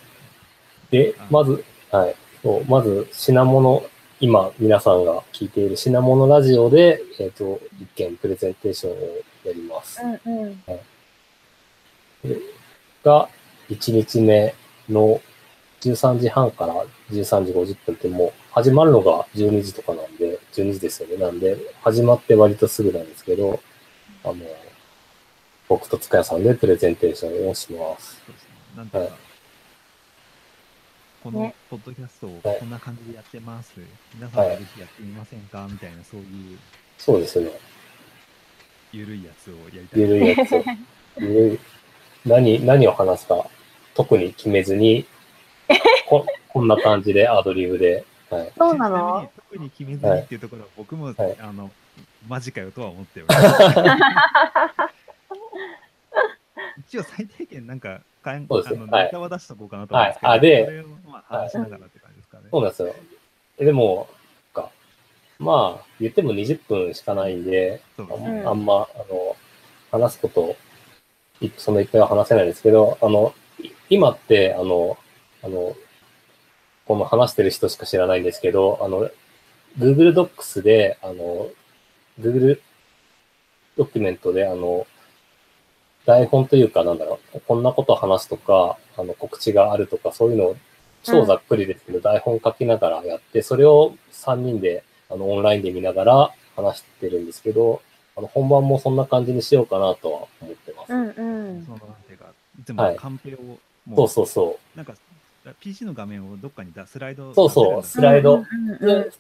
[0.90, 2.16] で、まず、はい。
[2.42, 3.88] そうまず、品物、
[4.24, 8.96] 今、皆さんが聞いている品物ラジオで、えっ、と、一件プレゼンテーションを
[9.44, 10.00] やります。
[10.00, 10.60] うんうん。
[13.04, 13.28] が、
[13.68, 14.54] 1日目
[14.88, 15.20] の
[15.82, 16.74] 13時半から
[17.10, 21.18] 13時50分ってもう始まるのが12時とかなんで、12時ですよね。
[21.18, 23.60] なんで、始まって割とすぐなんですけど、
[24.24, 24.36] あの、
[25.68, 28.22] 僕と塚谷さんでプレゼンテーションをします。
[28.74, 29.23] なんとか、はい
[31.24, 33.72] このねポッドキャストをはいこんな感じでやってます。
[34.14, 35.66] 皆さんもぜひやってみませんか？
[35.70, 36.58] みたいな、そういう
[36.98, 37.50] そうですね。
[38.92, 40.00] ゆるいやつをやりたい。
[40.02, 40.52] ゆるいやつ。
[41.18, 41.58] ゆるい
[42.28, 43.48] 何、何を話すか、
[43.94, 45.06] 特に決めずに、
[46.06, 48.52] ここんな感じでアドリブで、はい。
[48.56, 49.22] そうなの？
[49.22, 51.70] に特に決めずにっていうところは僕も、はいあの、
[52.28, 53.40] マジかよとは思っております。
[56.78, 58.80] 一応最低限なんか、かんそうですね。
[58.82, 59.04] あのはい。
[59.04, 60.38] ネタは出しとこうかなと思うんですけど、はい。
[60.38, 62.44] あでそれをまあ話しながらって感じですかね。
[62.50, 62.94] そうなんですよ。
[63.58, 64.08] えでも、
[64.52, 64.70] か、
[65.38, 69.36] まあ、言っても20分しかないんで、そうあうんあんま、あの、
[69.92, 70.56] 話すこと、
[71.40, 74.96] いそのいっぱいは話せないですけど、あの、い今って、あの、
[75.42, 75.76] あの、
[76.86, 79.10] この話してる人しか知らないんですけど、あの、
[79.78, 81.48] Google Docs で、あの、
[82.20, 82.60] Google
[83.76, 84.86] ドキュメントで、あの、
[86.06, 90.56] 台本というか、なんだろう、こんなことを話すとか、あの、告知があるとか、そういうのを、
[91.02, 97.82] 超ざっくりですけど、台本書きながらやって、それを3人で、あの、オンラインで見ながら話してるんですけど、
[98.16, 100.92] あの、本番もそんな感じにしようかなとは思ってます。
[100.92, 101.10] うんう
[101.58, 101.64] ん。
[101.66, 101.72] そ。
[101.72, 102.26] のなんていうか、
[102.58, 102.94] いつはい。
[102.94, 103.38] もカンペを、
[103.86, 104.94] もそうそうそなんか、
[105.60, 108.42] PC の画面をどっかにだスライドそうそうスライド。
[108.42, 108.46] 普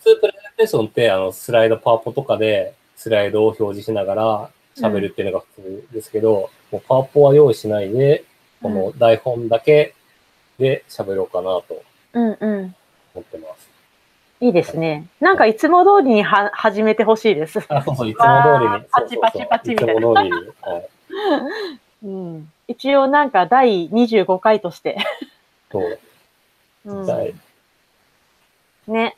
[0.00, 8.24] 通プレゼンテーションって、あの、スライド、パワポとかで、スライドを表示しながら喋るっていうのが普通ですけど、もうパワポは用意しないで、
[8.62, 9.94] この台本だけ
[10.58, 11.82] で喋ろうかなと
[12.14, 12.74] うんうん。
[13.14, 13.68] 思ってます。
[14.40, 15.06] いいですね。
[15.20, 17.60] なんかいつも通りには始めてほしいです。
[17.68, 18.84] あ、そうそう、いつも通りに。
[18.90, 20.36] パチパチパチみたいないつも通りに。
[20.60, 20.88] はい。
[22.04, 24.98] うん、一応なんか第25回として。
[25.70, 25.98] そう。
[26.86, 27.34] うんはい
[28.86, 29.16] ね。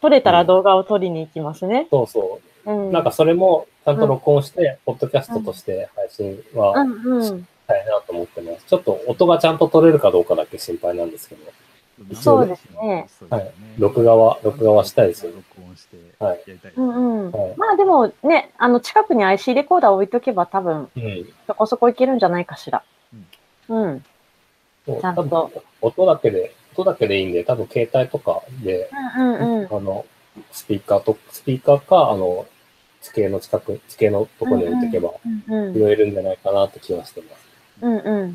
[0.00, 1.86] 撮れたら動画を撮りに行きますね。
[1.90, 2.72] そうそうう。
[2.72, 2.92] ん。
[2.92, 6.74] なんかそれもちゃんと録音して、ポッドキャストとして配信は。
[7.24, 7.30] し
[7.66, 8.64] たいなと思ってます。
[8.66, 11.52] ちょっと音がちゃんと取れるかどうかだけ心配なんですけど、
[12.14, 15.32] そうですねはい録画は、録画はしたいですよ。
[15.32, 16.86] 録音してはいやりたいですね。
[16.86, 17.30] うんうん。
[17.30, 21.32] はいまあでもね、あの近くに IC レコーダー置いとけば多分うん。
[21.46, 22.82] そこそこいけるんじゃないかしら。
[23.68, 24.04] うん。
[24.86, 29.76] ちゃんと多分音だけで、音だけでいいんで、多分携帯とかで、うんうんうん。
[29.76, 30.06] あの、
[30.50, 32.46] スピーカーと、スピーカーか、あの、
[33.02, 35.12] 机の近く、机のとこに置いておけば、
[35.48, 35.74] うんうん。
[35.74, 37.42] 拾えるんじゃないかなって気はしてます。
[37.82, 38.34] うんう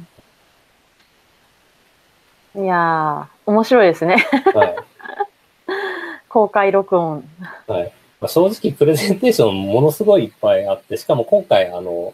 [2.59, 2.63] ん。
[2.63, 4.17] いやー、面白いですね。
[4.53, 4.75] はい。
[6.29, 7.23] 公開録音。
[7.67, 7.91] はい。
[8.19, 12.13] まあ、正直、プレゼンテーションものすごいいっぱいあって、しかも今回、あの、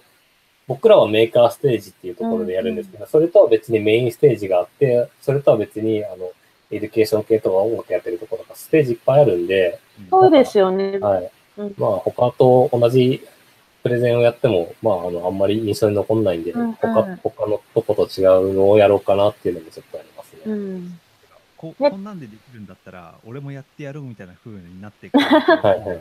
[0.67, 6.31] 僕らはメーカーステージっていうところでやるんですけど、それとは別にメインステージがあって、それとは別に、あの、
[6.71, 9.79] エデュケーション系とか音楽やってるところとか、ステージいっぱいあるんで、
[10.09, 10.97] そうですよね。
[10.99, 11.31] はい。
[11.57, 13.25] うんまあ、他と同じ
[13.83, 20.39] プレゼンをやっても、まあ、あの、あんまり印象に残んないんで、うんうん他、他のとこと違うのをやろうかなっていうのもちょっとありますね。
[20.45, 20.99] うん。
[21.57, 25.19] こねこんなんでできるんだったら、俺もやってやるみたいな風になっていく。
[25.19, 25.99] はいはいはい。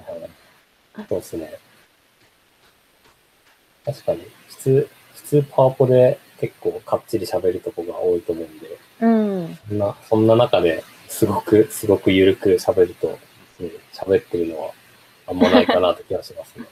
[1.09, 1.59] そうですね。
[3.85, 9.59] 確かに、普通、普通パワポで結構かっちり喋るとこが多いと思うんで、うん。
[9.69, 14.73] そんな、そんな中ですごく、すごく緩く喋ると、うん喋ってるのは
[15.27, 16.67] あんまないかなって気がしますね。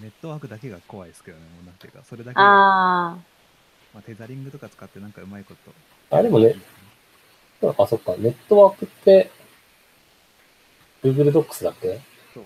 [0.00, 3.12] ネットワークだけが怖いですけどね、もうなんていうか、それだけで、ま
[3.94, 5.54] ああ、テザリングとか使ってなんかうまいこ
[6.10, 6.16] と。
[6.16, 6.54] あでもね、
[7.78, 9.30] あ、そっか、ネットワークって、
[11.02, 12.00] Google Docs だけ？
[12.32, 12.44] そう。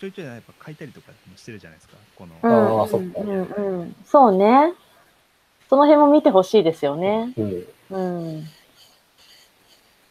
[0.00, 2.34] ちょいちょいやっぱ書いたりとかもしてるじゃないですか、この。
[2.42, 2.48] あ。
[2.48, 2.80] うん。
[2.80, 3.42] あーそっかうん
[3.80, 3.96] うん。
[4.04, 4.74] そうね。
[5.68, 7.32] その辺も見てほしいですよね。
[7.36, 7.66] うん。
[7.90, 8.44] うん。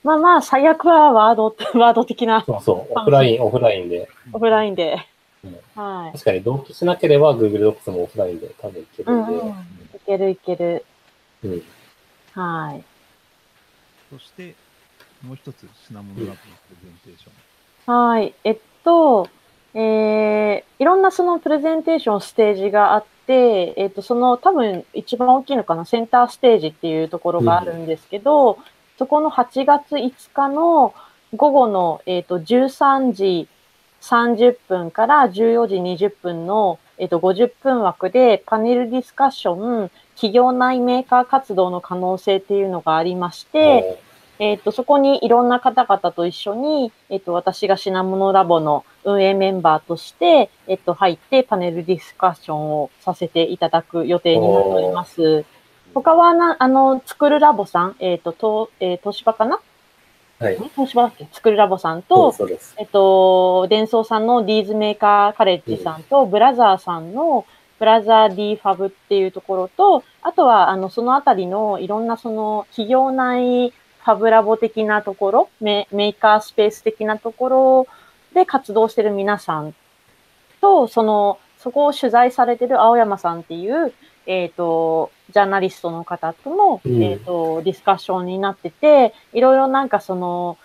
[0.10, 4.10] まあまあ、最悪はワード、 ワード的なそうそう、オフライン、オフラインで。
[4.34, 4.97] オフラインで。
[5.43, 6.12] うんはい。
[6.14, 9.34] 確かに同期しなければ Google Docs もオフラインで多分いけるんで。
[9.34, 9.55] うんうん
[9.95, 10.86] いけるいける。
[11.43, 11.64] うん
[12.34, 12.84] はい。
[14.10, 14.55] そして、
[15.24, 17.95] もう一つ、品物ラボのプレゼンテーション。
[18.07, 18.34] はい。
[18.43, 19.28] えっと、
[19.74, 28.57] えー、いろんなそのプレゼンテーションステージがあって、えっと、その多分一番大きいのかな、センターステージっていうところがあるんですけど、
[29.00, 30.93] そこの8月5日の
[31.34, 33.47] 午後の、えっと、13時
[34.02, 44.02] 30分から14時20分の、えっと、50分枠でパネルディスカッション、企業内メーカー活動の可能性っていうのがありまして、
[44.38, 55.45] えっ、と、そこにいろんな方々と一緒に、えっ、と、私が品物ラボの運営メンバーとして、えっ、と、入ってパネルディスカッションをさせていただく予定になっております。
[55.94, 59.60] 他はな、あの、作るラボさん、えっ、と、と、えー、東芝かな？
[60.40, 60.56] はい。
[60.56, 61.28] ん東芝だっけ？
[61.32, 62.76] 作るラボさんとそうです。
[62.78, 67.46] えっと、デンソーさんのディーズメーカーカレッジさんと、ブラザーさんの
[67.80, 77.88] ブラザー D ファブっていうところと、あとは、あの、そのあたりのいろんなその企業内ファブラボ的なところ、メメーカースペース的なところ
[78.34, 79.74] で活動してる皆さん
[80.62, 83.94] と、その、そこを取材されてる青山さんっていう、
[84.26, 87.04] えっ、と、ジャーナリストの方とも、うん。
[87.04, 90.58] えっ、と、ディスカッションになってて、いろいろなんかその、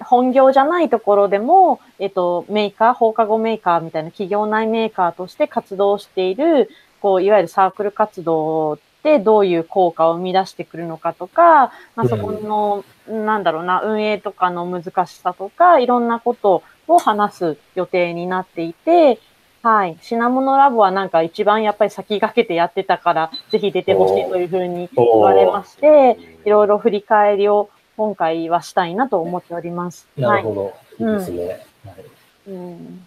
[0.00, 6.70] 本業じゃないところでも、えっと、メーカー、放課後メーカーみたいな企業内メーカーとして活動している、
[7.00, 19.18] こう、いわゆるサークル活動ってどういう効果を生み出してくるのかとか、まあ、そこの、なんだろうな、運営とかの難しさとか、いろんなことを話す予定になっていて、
[19.62, 19.96] はい。
[20.00, 30.06] 品物ラボはなんか一番やっぱり先駆けてやってたから、ぜひ出てほしいというふうに言われまして、いろいろ振り返りを今回はしたいなと思っております。
[30.16, 30.54] なるほ
[30.98, 31.04] ど。
[31.04, 31.66] いいですね。
[31.84, 33.06] はいうん。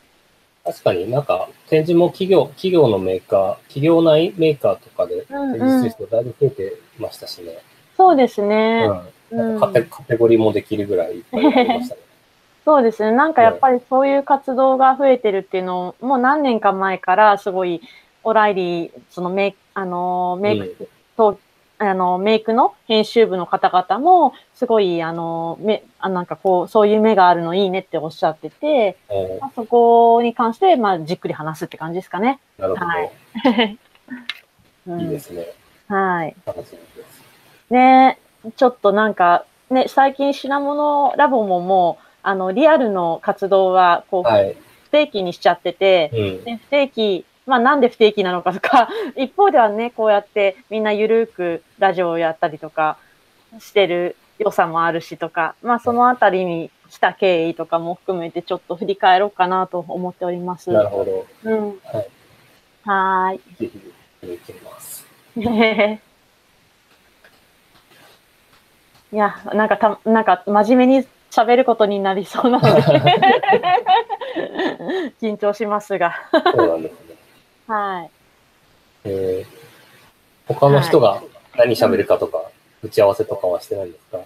[0.64, 7.58] 確かになんか展示も企業、企業のメーカー、企業内メーカーとかでうんうん展示する人だいぶ増えてましたしね。
[7.98, 8.88] そうですね。
[9.32, 9.56] うん。
[9.56, 12.02] うんカテカテゴリーもできるぐらいいっぱいありましたね。
[12.72, 13.12] そうですね。
[13.12, 17.82] なんかやっぱりそういう活動が増えてるっていうのを、もう何年か前からすごい、
[18.24, 21.38] オライリー、そのメイク、あの、メイクと、
[21.80, 32.40] あの、メイクの編集部の方々も、すごい、あの、め、あなんかこう、そういう目があるのいいねっておっしゃってて、うんまあ、そこに関して、まあ、じっくり話すって感じですかね。
[32.58, 32.86] なるほど。
[32.86, 33.12] はい
[34.88, 35.46] うんいいですね。
[35.90, 36.36] はい。
[36.46, 37.22] 楽しみです。
[37.70, 38.18] ね
[38.56, 44.56] ちょっとなんか、ね、最近品物ラボももう、あの、リアルの活動は、こう、はい。
[44.86, 46.44] 不定期にしちゃってて、うん。
[46.44, 52.98] で不定期、まあなんで不定期なのかとか、 一方ではね、こうやってみんなゆるくラジオをやったりとか
[53.60, 60.72] してる良さもあるしとか、まあそのあたりに来た経緯とかも含めてちょっと振り返ろうかなと思っております。
[60.72, 61.26] なるほど。
[61.44, 61.70] うん。
[61.70, 62.08] はい。
[62.84, 63.38] はーい。
[63.38, 63.94] ぜひ、
[64.24, 65.08] 行きます。
[69.14, 72.82] いや、なんかた、なんか真面目に喋ることになりそうなので、
[75.22, 76.14] 緊張しますが。
[76.32, 77.16] そうなんですね。
[77.68, 78.10] はい。
[79.06, 79.62] えー
[80.48, 81.22] 他の人が
[81.56, 82.42] 何喋るかとか、
[82.84, 84.18] 打ち合わせとかはしてないんですか？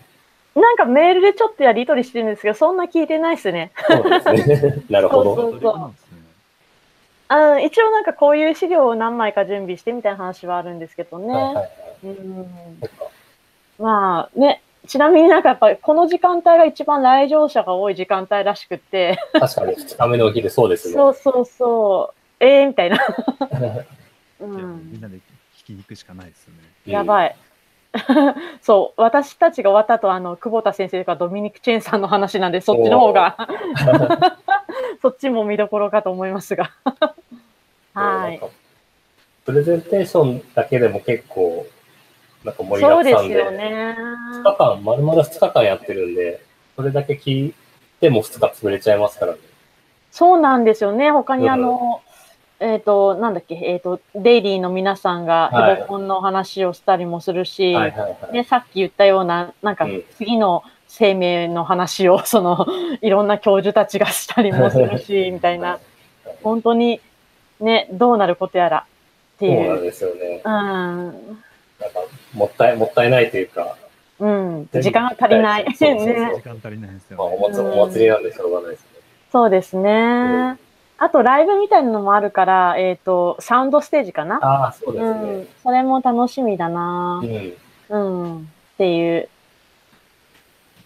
[0.60, 3.72] なんかメールでちょっとやりとりしてるんですけど、そんな聞いてないですね。
[3.88, 4.84] そうですね。
[4.90, 5.36] なるほど。
[5.36, 5.94] そうそう。
[7.28, 11.34] あ一応なんかこういう資料を何枚か準備してみたいな話はあるんですけどね。
[11.34, 11.70] はいはいはい。
[12.04, 12.80] うん
[13.78, 20.94] まあね、ちなみになんかやっぱりこの時間帯が一番来場者が多い時間帯らしくって、確かに2日目のお昼そうですね。
[20.94, 22.98] そうそうそう、えーみたいな。
[22.98, 23.02] う、
[23.50, 23.82] じゃあ
[24.40, 25.18] みんなんで
[25.58, 26.60] 聞きに行くしかないですよね。
[26.86, 26.92] い。
[26.92, 27.36] やばい。
[28.62, 33.38] そう、私たちが終わった後、あの、久保田先生とかドミニク・チェーンさんの話なんで、そっちの方が、
[35.02, 36.72] そっちも見どころかと思いますが。
[37.94, 38.42] はい。
[39.46, 41.66] プレゼンテーションだけでも結構、
[42.46, 43.98] なんか盛りそうですだくさんで、よね。
[44.32, 46.42] 2日間、丸々2日間やってるんで、
[46.76, 47.54] それだけ聞い
[48.00, 49.40] ても2日潰れちゃいますからね。
[50.12, 51.12] そうなんですよね。
[51.12, 52.02] 他にうんあの、
[52.60, 58.34] えっ、と、なんだっけ、えっ、と、デイリーの皆さんがはいヘボコンの話をしたりもするし、はいはいはい。
[58.34, 62.66] ね、さっき言ったような、なんかうん次の生命の話を、 その、
[63.02, 65.80] いろんな教授たちがしたりもするし、 みたいな、
[66.44, 67.02] 本当に、
[67.60, 68.86] ね、どうなることやら
[69.36, 69.82] ってそうなんいう。
[69.82, 70.42] ですよね。
[70.44, 71.44] うん。
[71.80, 72.00] なんか、
[72.34, 73.78] もったい、もったいないというか、
[74.20, 74.70] うん。
[74.72, 75.66] 時間が足りない。
[75.76, 76.42] そうそうそう ね時。
[76.50, 77.38] 間足りないですまあ、よね。
[77.42, 78.88] お祭りお祭りなんでしょうがないですね。
[79.32, 80.58] そうですね。
[80.98, 84.40] あと、ライブみたいなのもあるから、えっ、と、サウンドステージかな？
[84.42, 85.48] ああ、そうですうんね。。
[85.62, 87.26] それも楽しみだなう。
[87.28, 87.54] ん。
[87.90, 87.98] う
[88.28, 88.38] ん。
[88.40, 88.42] っ
[88.78, 89.30] ていう。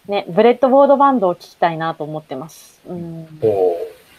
[0.08, 2.82] ね、ブレッドボードバンドを聞きたいなと思ってます。
[2.88, 3.28] うん。
[3.40, 3.78] も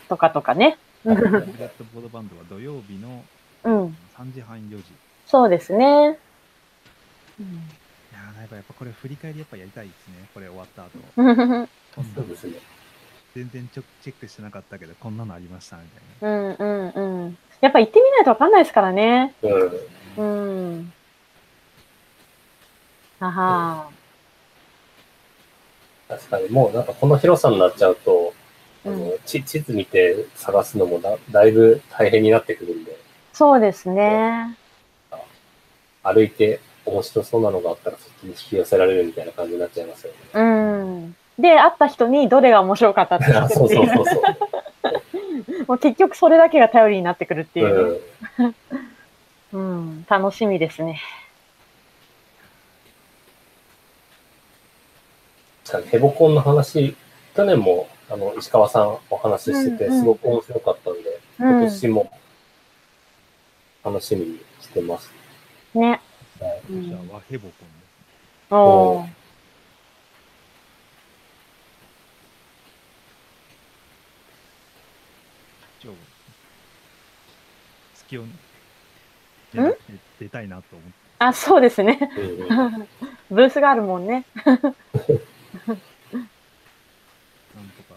[0.09, 0.79] とかとかね。
[1.05, 1.31] ブレッ
[1.77, 3.25] ドボードバンドは土曜日の
[3.65, 3.97] うん。
[4.17, 4.77] 3時半4時。
[4.77, 4.83] い
[5.27, 6.17] そうですね。
[7.41, 7.63] うん
[8.13, 10.29] やーなんかやっぱこれ振り返りやっぱやりたいですね。
[10.35, 10.91] これ終わった後。
[12.15, 12.55] そうですね。
[13.35, 15.83] 全然ちょチェックしてなかったけど、こんなのありましたみ
[16.21, 17.39] たいうんうんうん。
[17.61, 19.35] やっぱ行ってみないとわかんないですからね。
[19.43, 19.81] うん。
[20.17, 20.23] う
[20.81, 20.93] ん。
[23.21, 23.91] はは
[26.09, 28.35] 確かに、もうなんかこの広さになっちゃうと、
[28.85, 32.99] あうんの地地図見て探すのもだだいぶ大変になってくるんで、
[33.33, 34.57] そうですね。
[36.03, 40.19] 歩いて面白そうなのがあったらそっちに引き寄せられるみたいな感じになっちゃいますよね。
[40.35, 41.17] うん。
[41.39, 43.69] で、会った人にどれが面白かったって聞そう。
[43.69, 44.23] そうそうそう。
[45.67, 48.01] もう結局それだけが頼りになってくるっていう
[48.39, 48.55] うね。
[49.53, 50.07] うん。
[50.09, 51.01] 楽しみですね。
[55.65, 56.97] 確かにヘボコンの話、
[57.35, 61.51] 去年もあの石川さんお話ししてて、うんうんすごく面白かったんで、うん。
[61.61, 62.11] 今年も
[63.85, 65.11] 楽しみにしてます。
[65.75, 66.01] ね。
[66.41, 67.65] じゃあ、和ヘボコンです
[68.51, 68.57] ね。
[68.57, 69.09] おー
[75.81, 75.95] 一応、
[77.95, 78.25] 月を
[79.55, 79.81] 狙って
[80.19, 80.93] 出たいなと思って。
[81.19, 81.99] あ、そうですね。
[83.31, 84.25] ブースがあるもんね。
[84.35, 84.63] なんと
[87.85, 87.95] か、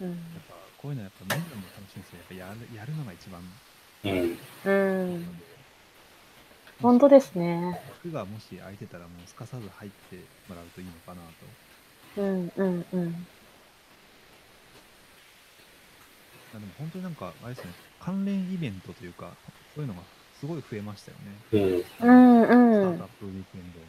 [0.00, 0.18] うんやっ
[0.48, 2.18] ぱこういうのやっぱみんなも楽しいんですよ。
[2.18, 3.40] やっぱやるやるのが一番
[4.04, 4.70] うんう
[5.18, 5.26] ん。
[6.82, 7.80] 本当ですね。
[7.90, 10.16] 枠がもし空いてたら、もうすかさず入って
[10.48, 11.22] もらうといいのかな
[12.16, 12.22] と。
[12.22, 13.26] うんうんうん。
[16.54, 19.30] あでも本当になんか、あれですね、関連イベントというか、
[19.74, 20.02] そういうのが
[20.38, 21.24] すごい増えましたよね。
[21.52, 21.62] うん。
[21.74, 23.86] うんスタうんートアップウィークエンドと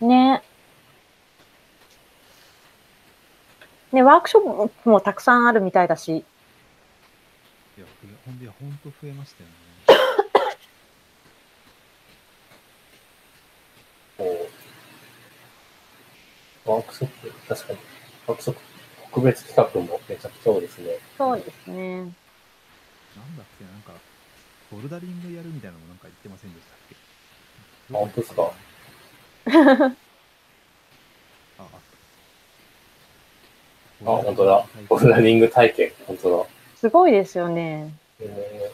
[0.00, 0.06] か。
[0.06, 0.42] ね。
[3.92, 6.18] ね、ワークショップもたくさんあるみたいだし。
[6.18, 6.24] い
[7.80, 7.86] や、
[8.26, 9.54] ほんで、本当増えましたよね。
[14.18, 14.48] こう
[16.68, 17.78] ワークショップ、確かに、
[18.26, 18.60] ワークショップ、
[19.04, 20.98] 特別企画もめちゃくちゃ多いですね。
[21.16, 21.96] そうですね。
[21.96, 22.14] なんだっ
[23.58, 23.92] け、なんか、
[24.70, 26.96] ボルダリングやるみたいなのもなんか言ってませんでしたっけ？
[27.94, 28.52] あ本当ですか？
[31.58, 31.62] あ、
[34.06, 34.66] ああ、本当だ。
[34.88, 36.44] ボルダリング体験、本当だ。
[36.76, 37.90] すごいですよね。
[38.20, 38.70] え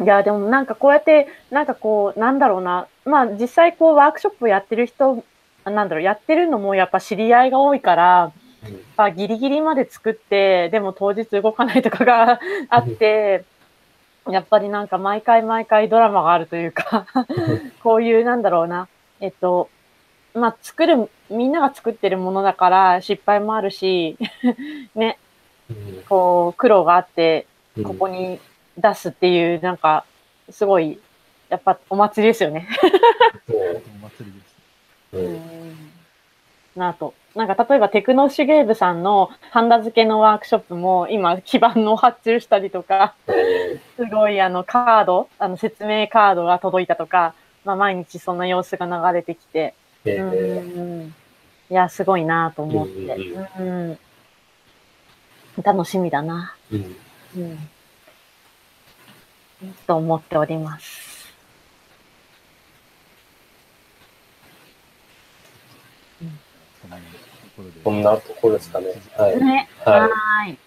[0.00, 2.86] いや、でもなんかこうやって、なんかこう、なんだろうな。
[3.04, 5.24] まあ実際こうワークショップやってる人、
[5.64, 8.32] あなんだろう、やってるのもやっぱ知り合いが多いから、
[8.96, 13.44] まあ、ギリギリまで作って、でも当日動かないとかがあって、
[14.28, 17.06] やっぱりなんか毎回毎回ドラマがあるというか、
[17.82, 18.88] こういうなんだろうな、
[19.20, 19.68] えっと、
[20.34, 24.16] まあ作る、みんなが作ってるものだから失敗もあるし、
[24.94, 25.18] ね、
[25.70, 26.02] うん。
[26.08, 27.46] こう苦労があって、
[27.76, 27.84] うん。
[27.84, 28.38] ここに
[28.78, 30.04] 出すっていう、なんか、
[30.50, 30.98] すごい、
[31.48, 32.68] やっぱお祭りですよね。
[33.46, 33.82] そう。
[34.02, 35.34] お祭りで
[36.74, 36.78] す。
[36.78, 37.14] なぁと。
[37.34, 49.74] なんか例えばテクノシュゲーブさんのハンダ付けのワークショップも今基板の発注したりとか、えすごいあのカード、あの説明カードが届いたとか、まあ毎日そんな様子が流れてきて、
[50.04, 50.12] うん。
[50.30, 51.12] ー
[51.70, 52.94] いや、すごいなぁと思って、
[53.58, 53.88] うん。
[53.90, 53.98] うん。
[55.62, 56.96] 楽しみだな、うん。
[57.36, 57.68] うん、
[59.86, 61.08] と思っております。
[67.82, 68.86] こんなところですかね。
[69.16, 69.40] はい。
[69.40, 70.58] ね、はい。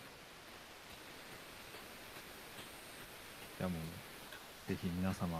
[3.58, 5.39] じゃあもう、ぜひ皆様、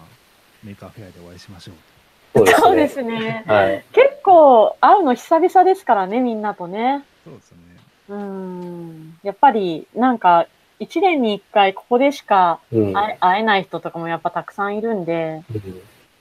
[0.64, 2.48] Maker Faire でお会いしましょう。
[2.48, 3.44] そうですね。
[3.48, 3.86] はい。
[3.92, 7.04] 結構会うの久々ですからね、みんなとね。
[7.26, 7.64] そうですよね。
[8.10, 9.20] うん。
[9.24, 10.48] やっぱり、なんか、
[10.82, 12.94] 一年に一回ここでしかうん。
[12.96, 15.44] 会えない人とかもやっぱたくさんいるんで、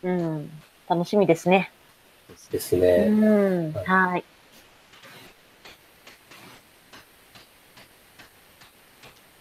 [0.02, 0.50] うんうん。
[0.86, 1.72] 楽しみですね。
[2.52, 3.06] ですね。
[3.08, 3.72] うん。
[3.72, 4.24] はいはい。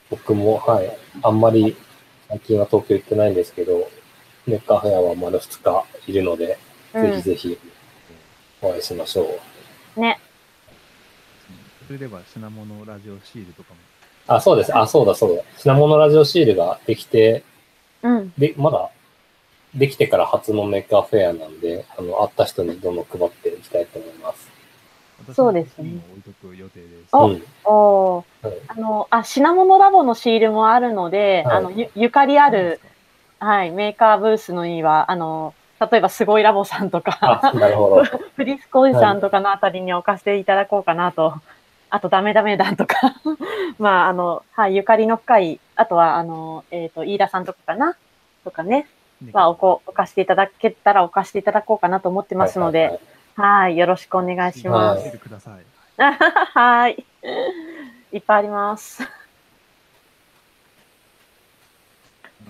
[0.10, 0.98] 僕も、はい。
[1.22, 1.76] あんまり
[2.30, 3.90] 最近は東京行ってないんですけど、
[4.48, 6.58] メッカーフェアはまだ2日いるので、
[6.94, 7.58] ぜひぜひ
[8.62, 9.40] お会いしましょう。
[9.98, 10.04] うん。
[10.04, 10.18] ね。
[11.88, 13.89] それでは品物ラジオシールとかも。
[14.30, 14.78] あ、そうです。
[14.78, 15.44] あ、そうだそうだ。
[15.58, 17.44] 品物ラジオシールができて、
[18.04, 18.34] うん。
[18.38, 18.90] で、まだ
[19.74, 24.50] できてから初のメッカーフェアなんで、あの、会った人にどんどん配っていきたいと思います。
[25.28, 27.10] 私そうですね置いとく予定です。
[27.14, 28.50] おうん。
[28.50, 32.80] はいあの、あ、品物ラボのシールもあるので、はいあの、ゆ、ゆかりある、
[33.40, 38.04] はい、メーカーブースのには、あの、例えばすごいラボさんとか、あ、なるほど。
[38.36, 41.34] フリスコおじさんとかのあたりに置かせていただこうかなと。
[41.90, 42.96] あと、ダメダメ団とか。
[43.80, 47.96] まあ、あの、はい、ゆかりの深い、あとは、あの、えっ、と、飯田さんとかかな
[48.44, 48.88] とかね。
[49.22, 53.00] ねまあ、おこ、置かせていただけたら置かせていただこうかなと思ってますので、
[53.36, 55.18] はいよろしくお願いしまはいす。
[56.54, 57.06] はい。
[58.12, 59.02] いっぱいあります。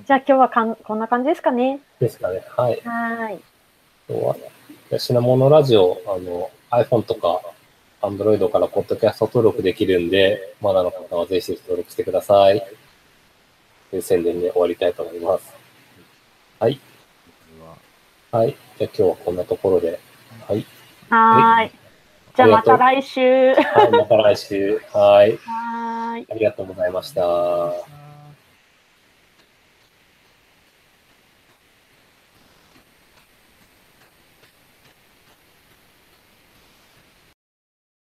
[0.05, 1.79] じゃあ今日はかんこんな感じですかね。
[1.99, 2.43] ですかね。
[2.57, 2.81] はい。
[2.83, 3.39] はい。
[4.09, 4.35] 今日は、
[4.89, 7.41] で品物ラジオ、あの、iPhone とか
[8.01, 12.63] Android からポッドキャスト登録できるんで、まだの方はぜひ登録してください。
[13.89, 15.53] という宣伝で終わりたいと思います。
[16.59, 16.80] はい。
[18.31, 18.55] ははい。
[18.77, 19.99] じゃあ今日はこんなところで。
[20.47, 20.65] はい。
[21.09, 21.71] はーい。
[22.35, 23.53] じゃあまた来週。
[23.53, 24.81] はい、また来週。
[24.93, 25.38] はい。
[25.43, 26.27] はーい。
[26.30, 27.26] ありがとうございました。
[27.26, 28.09] はい